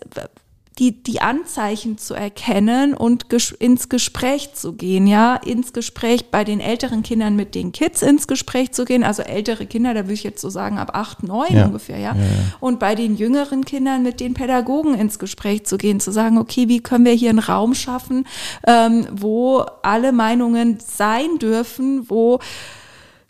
die, 0.80 0.92
die 1.04 1.22
Anzeichen 1.22 1.98
zu 1.98 2.14
erkennen 2.14 2.94
und 2.94 3.30
ges 3.30 3.52
ins 3.52 3.88
Gespräch 3.88 4.54
zu 4.54 4.74
gehen, 4.74 5.08
ja, 5.08 5.36
ins 5.36 5.72
Gespräch 5.72 6.32
bei 6.32 6.44
den 6.44 6.60
älteren 6.60 7.02
Kindern 7.02 7.38
mit 7.38 7.56
den 7.56 7.72
Kids 7.72 8.02
ins 8.02 8.28
Gespräch 8.28 8.74
zu 8.74 8.84
gehen, 8.84 9.04
also 9.04 9.22
ältere 9.22 9.68
Kinder, 9.68 9.94
da 9.94 10.02
würde 10.02 10.14
ich 10.14 10.24
jetzt 10.24 10.42
so 10.42 10.50
sagen 10.50 10.78
ab 10.78 10.92
acht, 10.94 11.24
neun 11.24 11.54
Ja. 11.56 11.66
ungefähr, 11.68 11.98
ja? 11.98 12.16
Und 12.60 12.80
bei 12.80 12.96
den 12.96 13.16
jüngeren 13.16 13.64
Kindern 13.64 14.04
mit 14.04 14.20
den 14.20 14.34
Pädagogen 14.34 14.96
ins 14.96 15.18
Gespräch 15.18 15.66
zu 15.66 15.78
gehen, 15.78 16.00
zu 16.02 16.12
sagen, 16.12 16.38
okay, 16.38 16.68
wie 16.68 16.82
können 16.82 17.06
wir 17.06 17.14
hier 17.14 17.30
einen 17.30 17.40
Raum 17.40 17.74
schaffen, 17.74 18.28
ähm, 18.68 19.08
wo 19.12 19.66
alle 19.82 20.12
Meinungen 20.12 20.78
sein 20.86 21.38
dürfen, 21.40 22.10
wo 22.10 22.40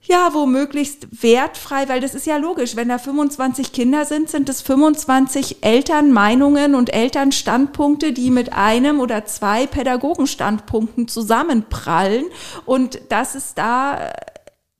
ja, 0.08 0.34
wo 0.34 0.46
möglichst 0.46 1.24
wertfrei, 1.24 1.90
weil 1.90 2.02
das 2.02 2.16
ist 2.16 2.26
ja 2.26 2.38
logisch, 2.38 2.76
wenn 2.76 2.90
da 2.90 2.98
25 2.98 3.72
Kinder 3.72 4.06
sind, 4.06 4.30
sind 4.30 4.50
es 4.50 4.62
25 4.62 5.64
Elternmeinungen 5.64 6.76
und 6.76 6.94
Elternstandpunkte, 6.94 8.14
die 8.14 8.30
mit 8.30 8.54
einem 8.54 9.00
oder 9.00 9.26
zwei 9.26 9.66
Pädagogenstandpunkten 9.66 11.08
zusammenprallen. 11.08 12.26
Und 12.66 13.00
dass 13.10 13.36
es 13.36 13.54
da 13.54 14.12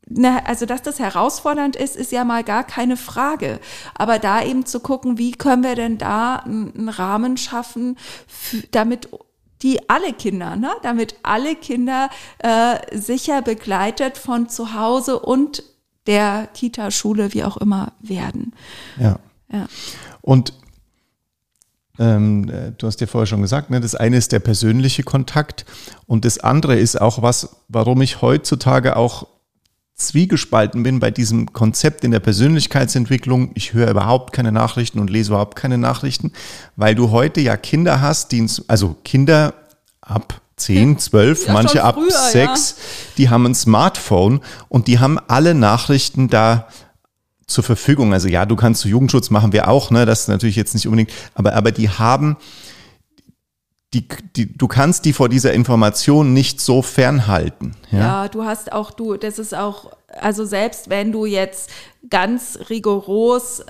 Ne, 0.08 0.46
also 0.46 0.68
dass 0.68 0.84
das 0.84 1.00
herausfordernd 1.00 1.76
ist, 1.76 1.96
ist 1.96 2.12
ja 2.12 2.24
mal 2.26 2.44
gar 2.44 2.64
keine 2.64 2.96
Frage. 2.96 3.60
Aber 3.96 4.20
da 4.20 4.44
eben 4.44 4.64
zu 4.64 4.80
gucken, 4.80 5.18
wie 5.18 5.32
können 5.32 5.64
wir 5.64 5.74
denn 5.74 5.98
da 5.98 6.36
einen 6.36 6.90
Rahmen 6.90 7.38
schaffen, 7.38 7.98
damit 8.70 9.10
die 9.66 9.90
alle 9.90 10.14
Kinder, 10.14 10.56
ne, 10.56 10.70
damit 10.84 11.16
alle 11.24 11.56
Kinder 11.56 12.10
äh, 12.38 12.76
sicher 12.96 13.42
begleitet 13.42 14.16
von 14.18 14.48
zu 14.48 14.76
Hause 14.76 15.18
und 15.18 15.64
der 16.06 16.48
Kita, 16.54 16.92
Schule, 16.92 17.34
wie 17.34 17.44
auch 17.44 17.58
immer 17.58 17.94
werden. 18.00 18.54
Ja. 19.00 19.18
Ja. 19.52 19.68
Und 20.22 20.54
ähm, 21.98 22.48
äh, 22.48 22.74
du 22.78 22.86
hast 22.86 23.02
ja 23.02 23.08
vorher 23.08 23.26
schon 23.26 23.42
gesagt, 23.42 23.72
ne, 23.72 23.82
das 23.82 23.96
eine 23.96 24.18
ist 24.18 24.32
der 24.32 24.40
persönliche 24.40 25.02
Kontakt 25.02 25.66
und 26.06 26.26
das 26.26 26.38
andere 26.38 26.78
ist 26.78 27.02
auch 27.02 27.24
was, 27.24 27.56
warum 27.68 28.04
ich 28.04 28.22
heutzutage 28.22 28.96
auch 28.96 29.26
zwiegespalten 29.96 30.84
bin 30.84 31.00
bei 31.00 31.10
diesem 31.10 31.54
Konzept 31.54 32.04
in 32.04 32.12
der 32.12 32.20
Persönlichkeitsentwicklung. 32.20 33.52
Ich 33.54 33.74
höre 33.74 33.90
überhaupt 33.90 34.34
keine 34.34 34.52
Nachrichten 34.52 35.00
und 35.00 35.10
lese 35.10 35.32
überhaupt 35.32 35.56
keine 35.56 35.78
Nachrichten, 35.78 36.34
weil 36.76 36.96
du 36.96 37.12
heute 37.12 37.40
ja 37.42 37.56
Kinder 37.56 38.02
hast, 38.02 38.32
die, 38.32 38.46
also 38.68 38.96
Kinder 39.04 39.54
ab 40.02 40.42
10, 40.58 41.00
12, 41.00 41.48
Ja, 41.48 41.54
manche 41.54 41.84
ab 41.84 41.96
früher, 41.96 42.12
6, 42.12 42.76
die 43.18 43.30
haben 43.30 43.46
ein 43.46 43.56
Smartphone 43.56 44.42
und 44.70 44.88
die 44.88 45.00
haben 45.00 45.18
alle 45.28 45.54
Nachrichten 45.54 46.30
da 46.30 46.68
zur 47.48 47.64
Verfügung. 47.64 48.14
Also 48.14 48.28
ja, 48.28 48.46
du 48.46 48.56
kannst 48.56 48.82
zu 48.82 48.88
Jugendschutz 48.88 49.30
machen 49.30 49.54
wir 49.54 49.68
auch, 49.68 49.92
ne? 49.92 50.06
Das 50.06 50.22
ist 50.22 50.28
natürlich 50.28 50.56
jetzt 50.56 50.74
nicht 50.74 50.88
unbedingt, 50.88 51.12
aber, 51.36 51.54
aber 51.54 51.72
die 51.72 51.90
haben, 51.90 52.38
die, 53.96 54.08
die, 54.36 54.58
du 54.58 54.68
kannst 54.68 55.06
die 55.06 55.14
vor 55.14 55.30
dieser 55.30 55.54
Information 55.54 56.34
nicht 56.34 56.60
so 56.60 56.82
fernhalten. 56.82 57.76
Ja. 57.92 58.00
Ja, 58.00 58.28
du 58.28 58.44
hast 58.44 58.74
auch, 58.74 58.92
du, 58.92 59.16
das 59.16 59.40
ist 59.40 59.56
auch, 59.56 59.92
also 60.20 60.44
selbst 60.44 60.90
wenn 60.90 61.14
du 61.14 61.26
jetzt 61.26 61.70
ganz 62.10 62.60
rigoros 62.70 63.64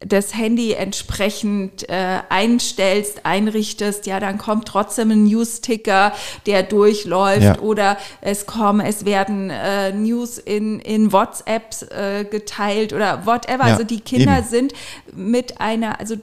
das 0.00 0.34
Handy 0.34 0.72
entsprechend 0.72 1.86
äh, 1.90 2.20
einstellst, 2.30 3.26
einrichtest, 3.26 4.06
ja, 4.06 4.18
dann 4.18 4.38
kommt 4.38 4.66
trotzdem 4.66 5.10
ein 5.10 5.24
News-Ticker, 5.24 6.12
der 6.46 6.62
durchläuft 6.62 7.42
Ja. 7.42 7.58
oder 7.58 7.98
es 8.22 8.46
kommen, 8.46 8.80
es 8.80 9.04
werden 9.04 9.50
äh, 9.50 9.92
News 9.92 10.38
in, 10.38 10.80
in 10.80 11.12
WhatsApp 11.12 11.74
äh, 11.90 12.24
geteilt 12.24 12.94
oder 12.94 13.26
whatever. 13.26 13.66
Ja, 13.66 13.72
also 13.74 13.84
die 13.84 14.00
Kinder 14.00 14.38
eben. 14.38 14.48
sind 14.48 14.72
mit 15.12 15.60
einer, 15.60 16.00
also 16.00 16.16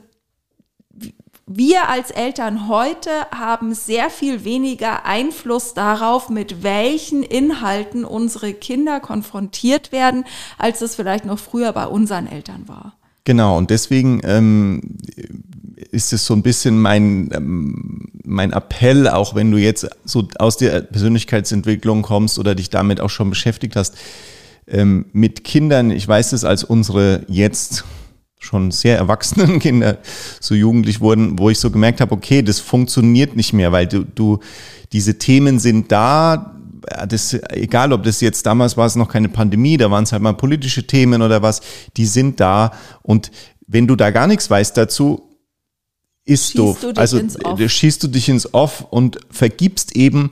wir 1.47 1.87
als 1.87 2.11
Eltern 2.11 2.67
heute 2.67 3.09
haben 3.31 3.73
sehr 3.73 4.09
viel 4.09 4.43
weniger 4.43 5.05
Einfluss 5.05 5.73
darauf, 5.73 6.29
mit 6.29 6.61
welchen 6.61 7.23
Inhalten 7.23 8.03
unsere 8.03 8.53
Kinder 8.53 8.99
konfrontiert 8.99 9.93
werden, 9.93 10.25
als 10.57 10.81
es 10.81 10.95
vielleicht 10.95 11.25
noch 11.25 11.39
früher 11.39 11.71
bei 11.71 11.87
unseren 11.87 12.27
Eltern 12.27 12.67
war. 12.67 12.97
Genau, 13.23 13.57
und 13.57 13.69
deswegen 13.69 14.19
ähm, 14.23 14.97
ist 15.91 16.11
es 16.11 16.25
so 16.25 16.33
ein 16.33 16.43
bisschen 16.43 16.79
mein, 16.79 17.29
ähm, 17.33 18.09
mein 18.23 18.51
Appell, 18.51 19.07
auch 19.07 19.33
wenn 19.33 19.49
du 19.49 19.57
jetzt 19.57 19.87
so 20.03 20.27
aus 20.39 20.57
der 20.57 20.81
Persönlichkeitsentwicklung 20.81 22.01
kommst 22.01 22.39
oder 22.39 22.55
dich 22.55 22.69
damit 22.69 22.99
auch 22.99 23.09
schon 23.09 23.29
beschäftigt 23.29 23.77
hast, 23.77 23.95
ähm, 24.67 25.05
mit 25.13 25.45
Kindern, 25.45 25.91
ich 25.91 26.05
weiß 26.05 26.33
es, 26.33 26.43
als 26.43 26.65
unsere 26.65 27.25
jetzt 27.29 27.85
schon 28.39 28.71
sehr 28.71 28.97
erwachsenen 28.97 29.59
Kinder 29.59 29.97
so 30.39 30.55
jugendlich 30.55 31.01
wurden, 31.01 31.39
wo 31.39 31.49
ich 31.49 31.59
so 31.59 31.71
gemerkt 31.71 32.01
habe, 32.01 32.13
okay, 32.13 32.41
das 32.41 32.59
funktioniert 32.59 33.35
nicht 33.35 33.53
mehr, 33.53 33.71
weil 33.71 33.87
du, 33.87 34.03
du 34.03 34.39
diese 34.91 35.17
Themen 35.17 35.59
sind 35.59 35.91
da, 35.91 36.55
das, 37.07 37.33
egal 37.49 37.93
ob 37.93 38.03
das 38.03 38.21
jetzt 38.21 38.45
damals 38.45 38.77
war 38.77 38.85
es 38.85 38.95
noch 38.95 39.09
keine 39.09 39.29
Pandemie, 39.29 39.77
da 39.77 39.89
waren 39.91 40.03
es 40.03 40.11
halt 40.11 40.21
mal 40.21 40.33
politische 40.33 40.85
Themen 40.87 41.21
oder 41.21 41.41
was, 41.41 41.61
die 41.97 42.05
sind 42.05 42.39
da. 42.39 42.71
Und 43.01 43.31
wenn 43.67 43.87
du 43.87 43.95
da 43.95 44.11
gar 44.11 44.27
nichts 44.27 44.49
weißt 44.49 44.77
dazu, 44.77 45.23
ist 46.23 46.51
Schießt 46.51 46.57
doof. 46.57 46.79
du 46.81 46.91
also 46.95 47.19
äh, 47.19 47.69
schießt 47.69 48.03
du 48.03 48.07
dich 48.07 48.29
ins 48.29 48.53
Off 48.53 48.85
und 48.89 49.19
vergibst 49.29 49.95
eben 49.95 50.29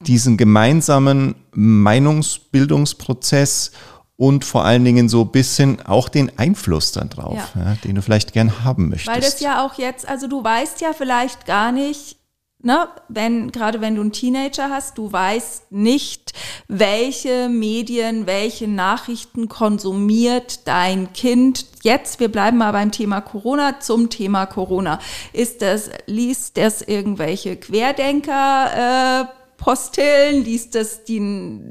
diesen 0.00 0.36
gemeinsamen 0.36 1.34
Meinungsbildungsprozess 1.52 3.72
und 4.18 4.44
vor 4.44 4.64
allen 4.64 4.84
Dingen 4.84 5.08
so 5.08 5.22
ein 5.22 5.30
bisschen 5.30 5.86
auch 5.86 6.08
den 6.08 6.36
Einfluss 6.38 6.90
dann 6.90 7.08
drauf, 7.08 7.38
Ja. 7.54 7.62
ja, 7.64 7.76
den 7.84 7.94
du 7.94 8.02
vielleicht 8.02 8.32
gern 8.32 8.64
haben 8.64 8.88
möchtest. 8.88 9.14
Weil 9.14 9.20
das 9.20 9.40
ja 9.40 9.64
auch 9.64 9.74
jetzt, 9.78 10.06
also 10.06 10.26
du 10.26 10.42
weißt 10.42 10.80
ja 10.80 10.92
vielleicht 10.92 11.46
gar 11.46 11.70
nicht, 11.70 12.16
ne, 12.60 12.88
wenn, 13.08 13.52
gerade 13.52 13.80
wenn 13.80 13.94
du 13.94 14.00
einen 14.00 14.10
Teenager 14.10 14.70
hast, 14.70 14.98
du 14.98 15.12
weißt 15.12 15.70
nicht, 15.70 16.32
welche 16.66 17.48
Medien, 17.48 18.26
welche 18.26 18.66
Nachrichten 18.66 19.48
konsumiert 19.48 20.66
dein 20.66 21.12
Kind. 21.12 21.66
Jetzt, 21.82 22.18
wir 22.18 22.28
bleiben 22.28 22.58
mal 22.58 22.72
beim 22.72 22.90
Thema 22.90 23.20
Corona, 23.20 23.78
zum 23.78 24.10
Thema 24.10 24.46
Corona. 24.46 24.98
Ist 25.32 25.62
das, 25.62 25.90
liest 26.06 26.56
das 26.56 26.82
irgendwelche 26.82 27.54
Querdenker, 27.54 29.22
äh, 29.22 29.37
Postillen, 29.58 30.42
liest 30.44 30.74
das 30.74 31.04
die 31.04 31.70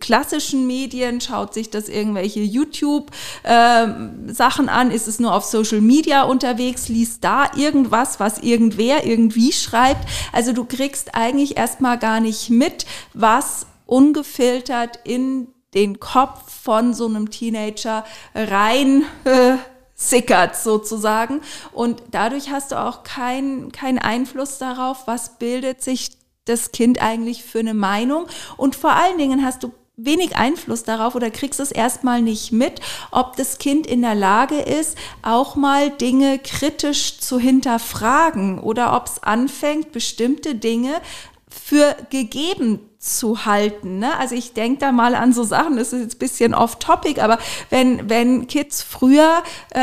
klassischen 0.00 0.66
Medien, 0.66 1.20
schaut 1.20 1.52
sich 1.52 1.68
das 1.68 1.90
irgendwelche 1.90 2.40
YouTube-Sachen 2.40 4.68
an, 4.68 4.90
ist 4.90 5.06
es 5.08 5.18
nur 5.18 5.34
auf 5.34 5.44
Social 5.44 5.82
Media 5.82 6.22
unterwegs, 6.22 6.88
liest 6.88 7.22
da 7.24 7.50
irgendwas, 7.56 8.20
was 8.20 8.38
irgendwer 8.38 9.04
irgendwie 9.04 9.52
schreibt. 9.52 10.08
Also 10.32 10.52
du 10.52 10.64
kriegst 10.64 11.14
eigentlich 11.14 11.58
erstmal 11.58 11.98
gar 11.98 12.20
nicht 12.20 12.50
mit, 12.50 12.86
was 13.12 13.66
ungefiltert 13.84 15.00
in 15.04 15.48
den 15.74 16.00
Kopf 16.00 16.50
von 16.62 16.94
so 16.94 17.06
einem 17.06 17.30
Teenager 17.30 18.04
rein 18.34 19.04
äh, 19.24 19.56
sickert 19.96 20.56
sozusagen. 20.56 21.40
Und 21.72 22.02
dadurch 22.12 22.50
hast 22.50 22.72
du 22.72 22.80
auch 22.80 23.02
keinen 23.02 23.72
keinen 23.72 23.98
Einfluss 23.98 24.56
darauf, 24.58 25.06
was 25.06 25.38
bildet 25.38 25.82
sich 25.82 26.23
das 26.44 26.72
Kind 26.72 27.00
eigentlich 27.00 27.44
für 27.44 27.60
eine 27.60 27.74
Meinung. 27.74 28.26
Und 28.56 28.76
vor 28.76 28.92
allen 28.92 29.18
Dingen 29.18 29.44
hast 29.44 29.62
du 29.62 29.72
wenig 29.96 30.36
Einfluss 30.36 30.82
darauf 30.82 31.14
oder 31.14 31.30
kriegst 31.30 31.60
es 31.60 31.70
erstmal 31.70 32.20
nicht 32.20 32.52
mit, 32.52 32.80
ob 33.10 33.36
das 33.36 33.58
Kind 33.58 33.86
in 33.86 34.02
der 34.02 34.14
Lage 34.14 34.56
ist, 34.56 34.98
auch 35.22 35.54
mal 35.54 35.90
Dinge 35.90 36.38
kritisch 36.38 37.20
zu 37.20 37.38
hinterfragen 37.38 38.58
oder 38.58 38.96
ob 38.96 39.06
es 39.06 39.22
anfängt, 39.22 39.92
bestimmte 39.92 40.56
Dinge 40.56 41.00
für 41.48 41.96
gegeben 42.10 42.80
zu 42.98 43.44
halten. 43.44 43.98
Ne? 43.98 44.16
Also 44.18 44.34
ich 44.34 44.54
denke 44.54 44.80
da 44.80 44.90
mal 44.90 45.14
an 45.14 45.32
so 45.32 45.44
Sachen, 45.44 45.76
das 45.76 45.92
ist 45.92 46.00
jetzt 46.00 46.18
bisschen 46.18 46.54
off-topic, 46.54 47.20
aber 47.20 47.38
wenn, 47.70 48.08
wenn 48.10 48.48
Kids 48.48 48.82
früher, 48.82 49.42
äh, 49.70 49.80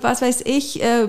was 0.00 0.22
weiß 0.22 0.42
ich, 0.44 0.82
äh, 0.82 1.08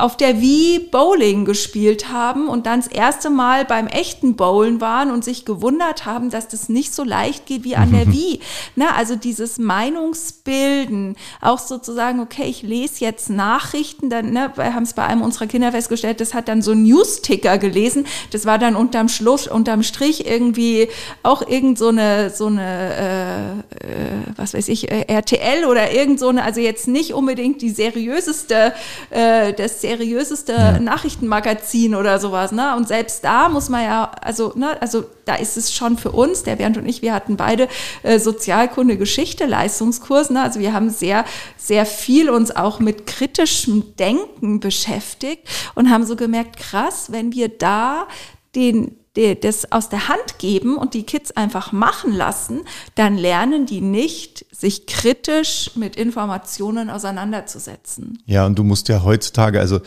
auf 0.00 0.16
der 0.16 0.40
Wii 0.40 0.88
Bowling 0.90 1.44
gespielt 1.44 2.10
haben 2.10 2.48
und 2.48 2.66
dann 2.66 2.80
das 2.80 2.88
erste 2.88 3.28
Mal 3.28 3.64
beim 3.64 3.86
echten 3.86 4.36
Bowlen 4.36 4.80
waren 4.80 5.10
und 5.10 5.24
sich 5.24 5.44
gewundert 5.44 6.06
haben, 6.06 6.30
dass 6.30 6.48
das 6.48 6.68
nicht 6.68 6.94
so 6.94 7.04
leicht 7.04 7.46
geht 7.46 7.64
wie 7.64 7.76
an 7.76 7.92
der 7.92 8.12
Wii. 8.12 8.40
Na, 8.76 8.94
also 8.96 9.16
dieses 9.16 9.58
Meinungsbilden, 9.58 11.16
auch 11.40 11.58
sozusagen, 11.58 12.20
okay, 12.20 12.44
ich 12.44 12.62
lese 12.62 13.04
jetzt 13.04 13.30
Nachrichten, 13.30 14.10
dann, 14.10 14.30
ne, 14.32 14.52
wir 14.54 14.74
haben 14.74 14.84
es 14.84 14.94
bei 14.94 15.04
einem 15.04 15.22
unserer 15.22 15.46
Kinder 15.46 15.72
festgestellt, 15.72 16.20
das 16.20 16.34
hat 16.34 16.48
dann 16.48 16.62
so 16.62 16.74
News-Ticker 16.74 17.58
gelesen, 17.58 18.06
das 18.30 18.46
war 18.46 18.58
dann 18.58 18.76
unterm 18.76 19.08
Schluss, 19.08 19.48
unterm 19.48 19.82
Strich 19.82 20.26
irgendwie 20.26 20.88
auch 21.22 21.46
irgend 21.46 21.78
so 21.78 21.88
eine, 21.88 22.30
so 22.30 22.46
eine, 22.46 23.64
äh, 23.82 23.86
äh, 23.86 24.22
was 24.36 24.54
weiß 24.54 24.68
ich, 24.68 24.90
äh, 24.90 25.04
RTL 25.08 25.64
oder 25.66 25.92
irgend 25.92 26.20
so 26.20 26.28
eine, 26.28 26.42
also 26.44 26.60
jetzt 26.60 26.88
nicht 26.88 27.12
unbedingt 27.12 27.60
die 27.60 27.70
seriöseste, 27.70 28.72
äh, 29.10 29.49
das 29.52 29.80
seriöseste 29.80 30.52
ja. 30.52 30.78
Nachrichtenmagazin 30.78 31.94
oder 31.94 32.18
sowas. 32.18 32.52
Ne? 32.52 32.76
Und 32.76 32.88
selbst 32.88 33.24
da 33.24 33.48
muss 33.48 33.68
man 33.68 33.84
ja, 33.84 34.12
also, 34.20 34.52
ne, 34.56 34.80
also 34.80 35.04
da 35.24 35.34
ist 35.34 35.56
es 35.56 35.72
schon 35.72 35.98
für 35.98 36.12
uns, 36.12 36.42
der 36.42 36.56
Bernd 36.56 36.76
und 36.78 36.86
ich, 36.86 37.02
wir 37.02 37.14
hatten 37.14 37.36
beide 37.36 37.68
äh, 38.02 38.18
Sozialkunde, 38.18 38.96
Geschichte, 38.96 39.46
Leistungskurs. 39.46 40.30
Ne? 40.30 40.42
Also 40.42 40.60
wir 40.60 40.72
haben 40.72 40.90
sehr, 40.90 41.24
sehr 41.56 41.86
viel 41.86 42.30
uns 42.30 42.54
auch 42.54 42.80
mit 42.80 43.06
kritischem 43.06 43.96
Denken 43.96 44.60
beschäftigt 44.60 45.48
und 45.74 45.90
haben 45.90 46.04
so 46.04 46.16
gemerkt, 46.16 46.56
krass, 46.56 47.12
wenn 47.12 47.32
wir 47.32 47.48
da 47.48 48.06
den, 48.54 48.96
das 49.14 49.72
aus 49.72 49.88
der 49.88 50.08
Hand 50.08 50.38
geben 50.38 50.76
und 50.76 50.94
die 50.94 51.02
Kids 51.02 51.32
einfach 51.32 51.72
machen 51.72 52.12
lassen, 52.12 52.60
dann 52.94 53.16
lernen 53.16 53.66
die 53.66 53.80
nicht, 53.80 54.46
sich 54.52 54.86
kritisch 54.86 55.72
mit 55.74 55.96
Informationen 55.96 56.90
auseinanderzusetzen. 56.90 58.22
Ja, 58.26 58.46
und 58.46 58.58
du 58.58 58.62
musst 58.62 58.88
ja 58.88 59.02
heutzutage, 59.02 59.58
also 59.58 59.80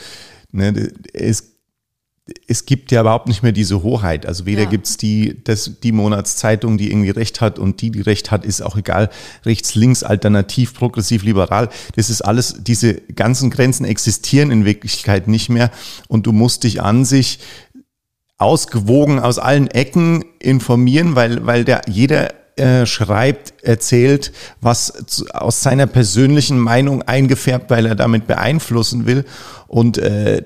ne, 0.51 0.91
es 1.13 1.53
es 2.47 2.65
gibt 2.65 2.91
ja 2.91 3.01
überhaupt 3.01 3.27
nicht 3.27 3.43
mehr 3.43 3.51
diese 3.51 3.83
Hoheit. 3.83 4.25
Also 4.25 4.45
weder 4.45 4.63
ja. 4.63 4.69
gibt's 4.69 4.95
die, 4.95 5.43
das, 5.43 5.71
die 5.83 5.91
Monatszeitung, 5.91 6.77
die 6.77 6.89
irgendwie 6.89 7.09
Recht 7.09 7.41
hat 7.41 7.59
und 7.59 7.81
die, 7.81 7.91
die 7.91 8.01
Recht 8.01 8.31
hat, 8.31 8.45
ist 8.45 8.61
auch 8.61 8.77
egal. 8.77 9.09
Rechts, 9.45 9.75
links, 9.75 10.03
alternativ, 10.03 10.73
progressiv, 10.73 11.23
liberal. 11.23 11.67
Das 11.97 12.09
ist 12.09 12.21
alles, 12.21 12.63
diese 12.63 12.93
ganzen 12.93 13.49
Grenzen 13.49 13.83
existieren 13.83 14.51
in 14.51 14.63
Wirklichkeit 14.63 15.27
nicht 15.27 15.49
mehr. 15.49 15.69
Und 16.07 16.25
du 16.25 16.31
musst 16.31 16.63
dich 16.63 16.81
an 16.81 17.03
sich 17.03 17.39
ausgewogen 18.37 19.19
aus 19.19 19.39
allen 19.39 19.67
Ecken 19.67 20.25
informieren, 20.39 21.15
weil, 21.15 21.45
weil 21.45 21.63
der, 21.63 21.81
jeder 21.87 22.33
äh, 22.55 22.85
schreibt, 22.85 23.63
erzählt, 23.63 24.31
was 24.61 24.93
zu, 25.07 25.25
aus 25.33 25.63
seiner 25.63 25.87
persönlichen 25.87 26.59
Meinung 26.59 27.01
eingefärbt, 27.01 27.71
weil 27.71 27.85
er 27.87 27.95
damit 27.95 28.27
beeinflussen 28.27 29.07
will. 29.07 29.25
Und 29.67 29.97
äh, 29.97 30.43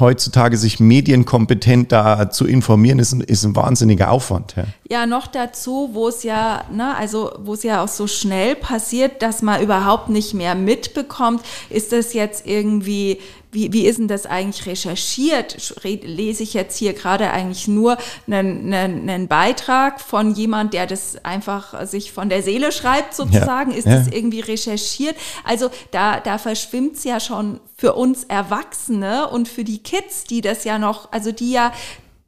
heutzutage 0.00 0.56
sich 0.56 0.80
medienkompetent 0.80 1.92
da 1.92 2.30
zu 2.30 2.46
informieren, 2.46 2.98
ist 2.98 3.12
ein, 3.12 3.20
ist 3.20 3.44
ein 3.44 3.54
wahnsinniger 3.54 4.10
Aufwand. 4.10 4.54
Ja. 4.56 4.64
ja, 4.88 5.06
noch 5.06 5.26
dazu, 5.26 5.90
wo 5.92 6.08
es 6.08 6.22
ja, 6.22 6.64
ne, 6.72 6.96
also 6.96 7.32
wo 7.38 7.54
es 7.54 7.62
ja 7.62 7.82
auch 7.82 7.88
so 7.88 8.06
schnell 8.06 8.54
passiert, 8.54 9.22
dass 9.22 9.42
man 9.42 9.62
überhaupt 9.62 10.08
nicht 10.08 10.34
mehr 10.34 10.54
mitbekommt, 10.54 11.42
ist 11.70 11.92
das 11.92 12.14
jetzt 12.14 12.46
irgendwie 12.46 13.18
wie, 13.54 13.72
wie 13.72 13.86
ist 13.86 13.98
denn 13.98 14.08
das 14.08 14.26
eigentlich 14.26 14.66
recherchiert? 14.66 15.56
Lese 15.84 16.42
ich 16.42 16.54
jetzt 16.54 16.76
hier 16.76 16.92
gerade 16.92 17.30
eigentlich 17.30 17.68
nur 17.68 17.96
einen, 18.26 18.74
einen, 18.74 19.08
einen 19.08 19.28
Beitrag 19.28 20.00
von 20.00 20.34
jemand, 20.34 20.74
der 20.74 20.86
das 20.86 21.24
einfach 21.24 21.86
sich 21.86 22.12
von 22.12 22.28
der 22.28 22.42
Seele 22.42 22.72
schreibt, 22.72 23.14
sozusagen? 23.14 23.70
Ja, 23.70 23.76
ist 23.76 23.86
ja. 23.86 23.98
das 23.98 24.08
irgendwie 24.08 24.40
recherchiert? 24.40 25.14
Also 25.44 25.70
da, 25.92 26.18
da 26.18 26.38
verschwimmt 26.38 26.96
es 26.96 27.04
ja 27.04 27.20
schon 27.20 27.60
für 27.76 27.94
uns 27.94 28.24
Erwachsene 28.24 29.28
und 29.28 29.48
für 29.48 29.64
die 29.64 29.73
Kids, 29.78 30.24
die 30.24 30.40
das 30.40 30.64
ja 30.64 30.78
noch, 30.78 31.12
also 31.12 31.32
die 31.32 31.52
ja 31.52 31.72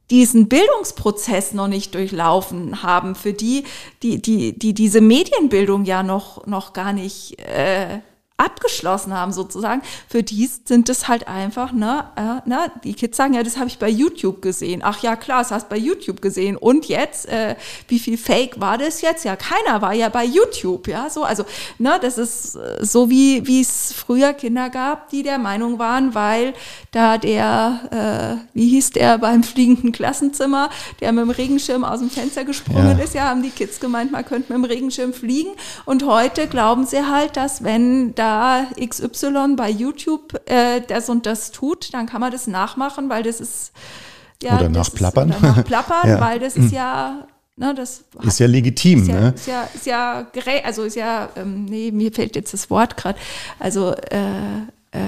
diesen 0.09 0.47
Bildungsprozess 0.47 1.53
noch 1.53 1.67
nicht 1.67 1.93
durchlaufen 1.93 2.81
haben, 2.81 3.15
für 3.15 3.33
die, 3.33 3.65
die, 4.03 4.21
die, 4.21 4.57
die 4.57 4.73
diese 4.73 5.01
Medienbildung 5.01 5.83
ja 5.85 6.03
noch, 6.03 6.45
noch 6.47 6.73
gar 6.73 6.93
nicht 6.93 7.39
äh, 7.39 7.99
abgeschlossen 8.37 9.13
haben 9.13 9.31
sozusagen, 9.31 9.81
für 10.07 10.21
die 10.21 10.47
sind 10.63 10.89
es 10.89 11.07
halt 11.07 11.27
einfach, 11.27 11.71
ne, 11.71 12.05
äh, 12.15 12.47
ne, 12.47 12.71
die 12.83 12.93
Kids 12.93 13.17
sagen, 13.17 13.33
ja, 13.33 13.41
das 13.41 13.57
habe 13.57 13.67
ich 13.67 13.79
bei 13.79 13.89
YouTube 13.89 14.43
gesehen. 14.43 14.81
Ach 14.83 15.01
ja, 15.01 15.15
klar, 15.15 15.39
das 15.39 15.49
hast 15.49 15.65
du 15.65 15.69
bei 15.69 15.77
YouTube 15.77 16.21
gesehen. 16.21 16.55
Und 16.55 16.85
jetzt, 16.85 17.27
äh, 17.27 17.55
wie 17.87 17.97
viel 17.97 18.15
Fake 18.15 18.61
war 18.61 18.77
das 18.77 19.01
jetzt? 19.01 19.25
Ja, 19.25 19.35
keiner 19.35 19.81
war 19.81 19.93
ja 19.93 20.09
bei 20.09 20.23
YouTube, 20.23 20.87
ja, 20.87 21.09
so, 21.09 21.23
also, 21.23 21.45
ne, 21.79 21.97
das 21.99 22.19
ist 22.19 22.55
äh, 22.55 22.85
so 22.85 23.09
wie, 23.09 23.45
wie 23.47 23.61
es 23.61 23.91
früher 23.91 24.33
Kinder 24.33 24.69
gab, 24.69 25.09
die 25.09 25.23
der 25.23 25.39
Meinung 25.39 25.79
waren, 25.79 26.13
weil 26.13 26.53
da 26.91 27.17
der, 27.17 28.37
äh, 28.45 28.47
wie 28.53 28.67
hieß 28.69 28.91
der 28.91 29.17
beim 29.17 29.41
fliegenden 29.43 29.91
Klassenzimmer, 29.91 30.69
der 31.01 31.11
mit 31.11 31.23
dem 31.23 31.31
Regenschirm 31.31 31.83
aus 31.83 31.99
dem 31.99 32.11
Fenster 32.11 32.45
gesprungen 32.45 32.99
ja. 32.99 33.03
ist, 33.03 33.15
ja, 33.15 33.23
haben 33.29 33.41
die 33.41 33.49
Kids 33.49 33.79
gemeint, 33.79 34.11
man 34.11 34.23
könnte 34.23 34.53
mit 34.53 34.63
dem 34.63 34.69
Regenschirm 34.69 35.11
fliegen. 35.11 35.49
Und 35.85 36.05
heute 36.05 36.45
glauben 36.45 36.85
sie 36.85 37.07
halt, 37.07 37.35
dass 37.35 37.63
wenn 37.63 38.13
da 38.13 38.26
XY 38.79 39.55
bei 39.55 39.69
YouTube 39.69 40.39
äh, 40.45 40.81
das 40.87 41.09
und 41.09 41.25
das 41.25 41.51
tut, 41.51 41.93
dann 41.93 42.05
kann 42.05 42.21
man 42.21 42.31
das 42.31 42.47
nachmachen, 42.47 43.09
weil 43.09 43.23
das 43.23 43.39
ist 43.39 43.71
ja 44.41 44.57
oder 44.57 44.69
nachplappern, 44.69 45.29
ist, 45.29 45.39
oder 45.39 45.47
nachplappern, 45.47 46.09
ja. 46.09 46.21
weil 46.21 46.39
das 46.39 46.55
ist 46.55 46.71
ja 46.71 47.27
Ne, 47.59 47.73
das 47.73 48.03
ist 48.21 48.37
ja 48.37 48.45
legitim, 48.45 49.01
ist 49.01 49.07
ja, 49.07 49.19
ne? 49.19 49.33
Ist 49.33 49.47
ja, 49.47 49.67
ist 49.73 49.85
ja, 49.87 50.27
also 50.63 50.83
ist 50.83 50.95
ja, 50.95 51.27
ähm, 51.35 51.65
nee, 51.65 51.89
mir 51.89 52.11
fällt 52.11 52.35
jetzt 52.35 52.53
das 52.53 52.69
Wort 52.69 52.95
gerade, 52.97 53.17
also 53.57 53.93
äh, 53.93 54.19
äh, 54.91 54.99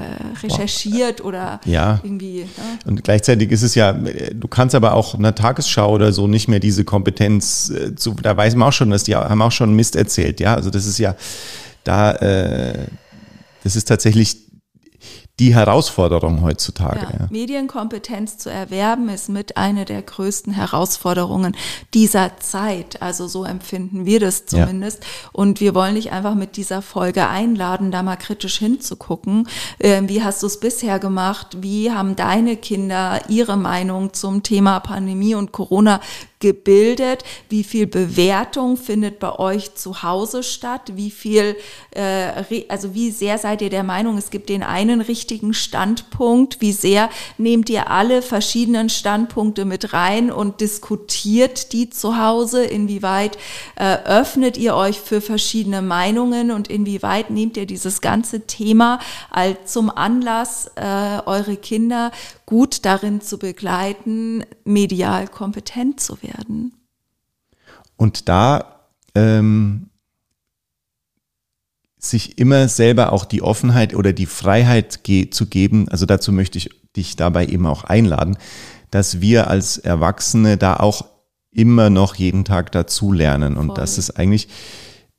recherchiert 0.43 1.23
oder 1.23 1.62
ja. 1.65 1.99
irgendwie. 2.03 2.41
Ne? 2.41 2.79
Und 2.86 3.03
gleichzeitig 3.03 3.51
ist 3.51 3.62
es 3.62 3.75
ja, 3.75 3.93
du 3.93 4.47
kannst 4.47 4.75
aber 4.75 4.93
auch 4.93 5.13
in 5.13 5.23
der 5.23 5.36
Tagesschau 5.36 5.93
oder 5.93 6.12
so 6.12 6.27
nicht 6.27 6.47
mehr 6.47 6.60
diese 6.60 6.84
Kompetenz 6.84 7.69
äh, 7.69 7.95
zu, 7.95 8.15
da 8.21 8.36
weiß 8.36 8.55
man 8.55 8.69
auch 8.69 8.73
schon, 8.73 8.89
dass 8.89 9.03
die 9.03 9.15
haben 9.15 9.41
auch 9.41 9.51
schon 9.51 9.75
Mist 9.75 9.95
erzählt, 9.95 10.39
ja. 10.39 10.55
Also 10.55 10.69
das 10.69 10.86
ist 10.86 10.97
ja 10.97 11.15
da, 11.84 12.13
äh, 12.13 12.88
das 13.69 13.75
ist 13.75 13.88
tatsächlich 13.88 14.49
die 15.38 15.53
Herausforderung 15.53 16.41
heutzutage. 16.41 17.01
Ja, 17.01 17.19
ja. 17.19 17.27
Medienkompetenz 17.29 18.39
zu 18.39 18.49
erwerben 18.49 19.10
ist 19.10 19.29
mit 19.29 19.58
einer 19.58 19.86
der 19.86 20.01
größten 20.01 20.51
Herausforderungen 20.53 21.55
dieser 21.93 22.38
Zeit. 22.39 23.03
Also 23.03 23.27
so 23.27 23.45
empfinden 23.45 24.08
wir 24.08 24.19
das 24.19 24.47
zumindest. 24.47 25.03
Ja. 25.03 25.29
Und 25.34 25.62
wir 25.62 25.75
wollen 25.75 25.93
dich 25.95 26.12
einfach 26.12 26.34
mit 26.34 26.58
dieser 26.58 26.82
Folge 26.82 27.29
einladen, 27.29 27.91
da 27.91 28.01
mal 28.01 28.17
kritisch 28.17 28.58
hinzugucken. 28.58 29.47
Ähm, 29.79 30.10
wie 30.10 30.23
hast 30.23 30.41
du 30.41 30.47
es 30.47 30.60
bisher 30.60 30.97
gemacht? 30.97 31.58
Wie 31.62 31.91
haben 31.91 32.15
deine 32.15 32.58
Kinder 32.58 33.21
ihre 33.29 33.55
Meinung 33.55 34.13
zum 34.13 34.41
Thema 34.41 34.79
Pandemie 34.79 35.36
und 35.36 35.51
Corona 35.51 36.01
gebildet? 36.39 37.23
Wie 37.49 37.63
viel 37.63 37.86
Bewertung 37.86 38.78
findet 38.78 39.19
bei 39.19 39.38
euch 39.38 39.75
zu 39.75 40.04
Hause 40.04 40.41
statt? 40.43 40.93
Wie 40.95 41.12
viel, 41.12 41.56
äh, 41.91 42.63
also 42.69 42.93
wie 42.93 43.12
sehr 43.12 43.38
seid 43.38 43.62
ihr 43.62 43.69
der 43.69 43.84
Meinung, 43.84 44.17
es 44.17 44.30
gibt 44.30 44.49
den 44.49 44.63
einen 44.63 45.02
richtigen 45.02 45.54
Standpunkt? 45.54 46.62
Wie 46.62 46.71
sehr 46.71 47.10
nehmt 47.38 47.69
ihr 47.69 47.91
alle 47.91 48.21
verschiedenen 48.21 48.89
Standpunkte 48.89 49.65
mit 49.65 49.93
rein 49.93 50.32
und 50.32 50.62
diskutiert 50.62 51.73
die 51.73 51.89
zu 51.89 52.17
Hause? 52.17 52.63
Inwieweit 52.63 53.38
äh, 53.75 53.97
öffnet 54.06 54.58
ihr 54.58 54.75
euch 54.75 54.99
für 54.99 55.21
verschiedene 55.21 55.82
Meinungen 55.82 56.52
und 56.52 56.69
inwieweit 56.69 57.30
nehmt 57.32 57.58
ihr 57.58 57.65
dieses 57.65 58.02
ganze 58.02 58.47
Thema 58.47 58.99
als 59.30 59.73
zum 59.73 59.89
Anlass, 59.89 60.71
äh, 60.75 61.19
eure 61.25 61.58
Kinder 61.58 62.12
gut 62.49 62.83
darin 62.83 63.21
zu 63.21 63.38
begleiten, 63.38 64.43
medial 64.65 65.27
kompetent 65.27 65.99
zu 65.99 66.19
werden. 66.23 66.73
Und 67.95 68.27
da 68.27 68.88
ähm, 69.13 69.91
sich 71.99 72.39
immer 72.39 72.67
selber 72.67 73.13
auch 73.13 73.25
die 73.25 73.43
Offenheit 73.43 73.93
oder 73.93 74.13
die 74.13 74.25
Freiheit 74.25 75.03
ge 75.03 75.29
zu 75.29 75.45
geben, 75.45 75.89
also 75.89 76.07
dazu 76.07 76.31
möchte 76.31 76.57
ich 76.57 76.71
dich 76.95 77.15
dabei 77.15 77.45
eben 77.45 77.67
auch 77.67 77.83
einladen, 77.83 78.35
dass 78.89 79.21
wir 79.21 79.47
als 79.47 79.77
Erwachsene 79.77 80.57
da 80.57 80.77
auch 80.77 81.05
immer 81.51 81.91
noch 81.91 82.15
jeden 82.15 82.45
Tag 82.45 82.71
dazulernen. 82.71 83.57
Und 83.57 83.67
Voll. 83.67 83.75
das 83.75 83.99
ist 83.99 84.17
eigentlich 84.17 84.47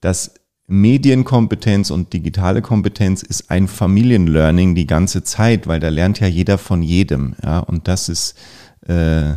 das 0.01 0.35
Medienkompetenz 0.71 1.91
und 1.91 2.13
digitale 2.13 2.63
Kompetenz 2.63 3.25
ist 3.25 3.51
ein 3.51 3.67
Familienlearning 3.67 4.77
die 4.77 4.87
ganze 4.87 5.25
Zeit, 5.25 5.67
weil 5.67 5.81
da 5.81 5.89
lernt 5.89 6.21
ja 6.21 6.29
jeder 6.29 6.59
von 6.59 6.81
jedem. 6.81 7.35
Ja, 7.43 7.59
und 7.59 7.89
das 7.89 8.09
ist, 8.09 8.37
äh, 8.87 9.35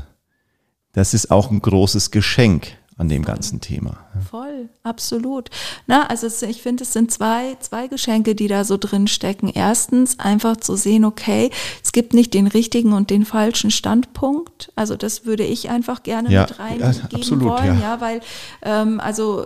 das 0.92 1.16
ist 1.16 1.32
auch 1.32 1.50
ein 1.50 1.60
großes 1.60 2.12
Geschenk. 2.12 2.78
An 2.98 3.10
dem 3.10 3.24
ganzen 3.24 3.60
Thema. 3.60 3.98
Voll, 4.30 4.70
absolut. 4.84 5.50
Na, 5.88 6.08
also 6.08 6.28
ich 6.46 6.62
finde, 6.62 6.84
es 6.84 6.94
sind 6.94 7.12
zwei, 7.12 7.58
zwei 7.60 7.88
Geschenke, 7.88 8.36
die 8.36 8.48
da 8.48 8.64
so 8.64 8.78
drin 8.78 9.08
stecken. 9.08 9.50
Erstens 9.54 10.20
einfach 10.20 10.58
zu 10.58 10.76
sehen, 10.76 11.04
okay, 11.04 11.50
es 11.84 11.92
gibt 11.92 12.14
nicht 12.14 12.34
den 12.34 12.46
richtigen 12.48 12.94
und 12.94 13.10
den 13.10 13.26
falschen 13.26 13.72
Standpunkt. 13.72 14.72
Also 14.76 14.96
das 14.96 15.26
würde 15.26 15.44
ich 15.44 15.70
einfach 15.70 16.04
gerne 16.04 16.30
Ja, 16.32 16.42
mit 16.42 16.60
reingeben 16.60 16.94
ja, 16.94 17.18
absolut, 17.18 17.44
wollen, 17.44 17.66
ja. 17.66 17.80
ja, 17.80 18.02
weil 18.02 18.22
ähm, 18.62 19.00
also 19.00 19.46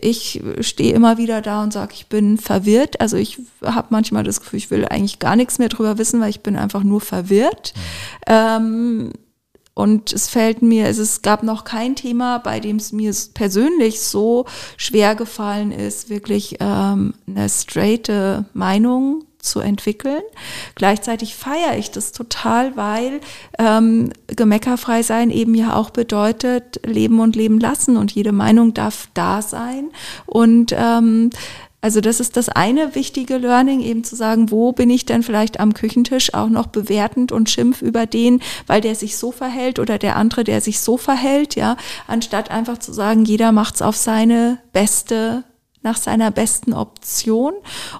ich 0.00 0.42
stehe 0.60 0.92
immer 0.94 1.16
wieder 1.16 1.40
da 1.40 1.62
und 1.62 1.72
sage, 1.72 1.94
ich 1.94 2.06
bin 2.06 2.36
verwirrt. 2.36 3.00
Also 3.00 3.16
ich 3.16 3.38
habe 3.64 3.88
manchmal 3.90 4.24
das 4.24 4.40
Gefühl, 4.40 4.58
ich 4.58 4.70
will 4.70 4.84
eigentlich 4.86 5.18
gar 5.18 5.36
nichts 5.36 5.58
mehr 5.58 5.68
drüber 5.68 5.96
wissen, 5.98 6.20
weil 6.20 6.30
ich 6.30 6.40
bin 6.40 6.56
einfach 6.56 6.82
nur 6.82 7.00
verwirrt. 7.00 7.72
Ähm, 8.26 9.12
und 9.74 10.12
es 10.12 10.28
fällt 10.28 10.60
mir, 10.60 10.86
es, 10.86 10.98
es 10.98 11.22
gab 11.22 11.42
noch 11.42 11.64
kein 11.64 11.96
Thema, 11.96 12.38
bei 12.38 12.60
dem 12.60 12.76
es 12.76 12.92
mir 12.92 13.14
persönlich 13.32 14.00
so 14.02 14.44
schwer 14.76 15.14
gefallen 15.14 15.72
ist, 15.72 16.10
wirklich 16.10 16.56
ähm, 16.60 17.14
eine 17.26 17.48
straighte 17.48 18.44
Meinung 18.52 19.24
zu 19.38 19.60
entwickeln. 19.60 20.22
Gleichzeitig 20.76 21.34
feiere 21.34 21.76
ich 21.76 21.90
das 21.90 22.12
total, 22.12 22.76
weil 22.76 23.20
ähm, 23.58 24.12
gemeckerfrei 24.28 25.02
sein 25.02 25.30
eben 25.30 25.54
ja 25.54 25.74
auch 25.74 25.90
bedeutet, 25.90 26.80
leben 26.86 27.18
und 27.18 27.34
leben 27.34 27.58
lassen 27.58 27.96
und 27.96 28.12
jede 28.12 28.32
Meinung 28.32 28.72
darf 28.72 29.08
da 29.14 29.42
sein. 29.42 29.90
Und 30.26 30.72
ähm, 30.76 31.30
also 31.82 32.00
das 32.00 32.20
ist 32.20 32.36
das 32.36 32.48
eine 32.48 32.94
wichtige 32.94 33.36
Learning, 33.38 33.80
eben 33.80 34.04
zu 34.04 34.14
sagen, 34.14 34.52
wo 34.52 34.70
bin 34.70 34.88
ich 34.88 35.04
denn 35.04 35.24
vielleicht 35.24 35.58
am 35.58 35.74
Küchentisch 35.74 36.32
auch 36.32 36.48
noch 36.48 36.68
bewertend 36.68 37.32
und 37.32 37.50
schimpf 37.50 37.82
über 37.82 38.06
den, 38.06 38.40
weil 38.68 38.80
der 38.80 38.94
sich 38.94 39.16
so 39.16 39.32
verhält 39.32 39.80
oder 39.80 39.98
der 39.98 40.14
andere, 40.14 40.44
der 40.44 40.60
sich 40.60 40.78
so 40.78 40.96
verhält, 40.96 41.56
ja, 41.56 41.76
anstatt 42.06 42.52
einfach 42.52 42.78
zu 42.78 42.92
sagen, 42.92 43.24
jeder 43.24 43.50
macht's 43.50 43.82
auf 43.82 43.96
seine 43.96 44.58
beste 44.72 45.44
nach 45.84 45.96
seiner 45.96 46.30
besten 46.30 46.74
Option 46.74 47.54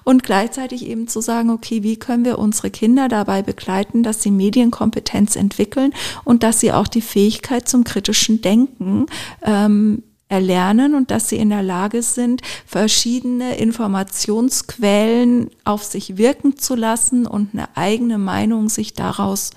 und 0.05 0.23
gleichzeitig 0.23 0.87
eben 0.87 1.09
zu 1.09 1.19
sagen, 1.19 1.49
okay, 1.49 1.83
wie 1.83 1.97
können 1.97 2.23
wir 2.23 2.39
unsere 2.39 2.71
Kinder 2.71 3.09
dabei 3.09 3.41
begleiten, 3.41 4.03
dass 4.03 4.23
sie 4.23 4.31
Medienkompetenz 4.31 5.35
entwickeln 5.35 5.93
und 6.23 6.43
dass 6.43 6.61
sie 6.61 6.71
auch 6.71 6.87
die 6.87 7.01
Fähigkeit 7.01 7.67
zum 7.67 7.83
kritischen 7.83 8.41
Denken 8.41 9.07
ähm, 9.41 10.03
erlernen 10.33 10.95
und 10.95 11.11
dass 11.11 11.29
sie 11.29 11.37
in 11.37 11.49
der 11.49 11.61
Lage 11.63 12.01
sind, 12.01 12.41
verschiedene 12.65 13.55
Informationsquellen 13.57 15.51
auf 15.63 15.83
sich 15.83 16.17
wirken 16.17 16.57
zu 16.57 16.75
lassen 16.75 17.27
und 17.27 17.53
eine 17.53 17.75
eigene 17.77 18.17
Meinung 18.17 18.69
sich 18.69 18.93
daraus 18.93 19.51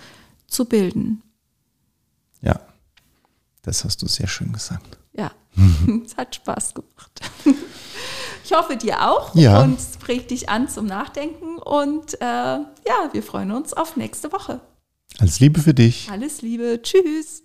zu 0.47 0.67
bilden. 0.67 1.23
Ja, 2.43 2.61
das 3.63 3.85
hast 3.85 4.03
du 4.03 4.07
sehr 4.09 4.29
schön 4.29 4.53
gesagt. 4.53 4.99
Ja, 5.15 5.31
es 6.05 6.17
hat 6.17 6.35
Spaß 6.37 6.75
gemacht. 6.75 7.21
Ich 8.49 8.53
hoffe 8.53 8.77
dir 8.77 9.11
auch 9.11 9.35
Ja. 9.35 9.61
und 9.63 9.77
es 9.77 9.99
regt 10.07 10.31
dich 10.31 10.49
an 10.49 10.69
zum 10.69 10.87
Nachdenken 10.87 11.59
und 11.59 12.15
äh, 12.21 12.25
ja, 12.25 13.11
wir 13.11 13.21
freuen 13.25 13.51
uns 13.51 13.73
auf 13.73 13.97
nächste 13.97 14.31
Woche. 14.31 14.61
Alles 15.19 15.41
Liebe 15.41 15.61
für 15.61 15.75
dich. 15.75 16.09
Alles 16.13 16.43
Liebe, 16.43 16.81
tschüss. 16.81 17.43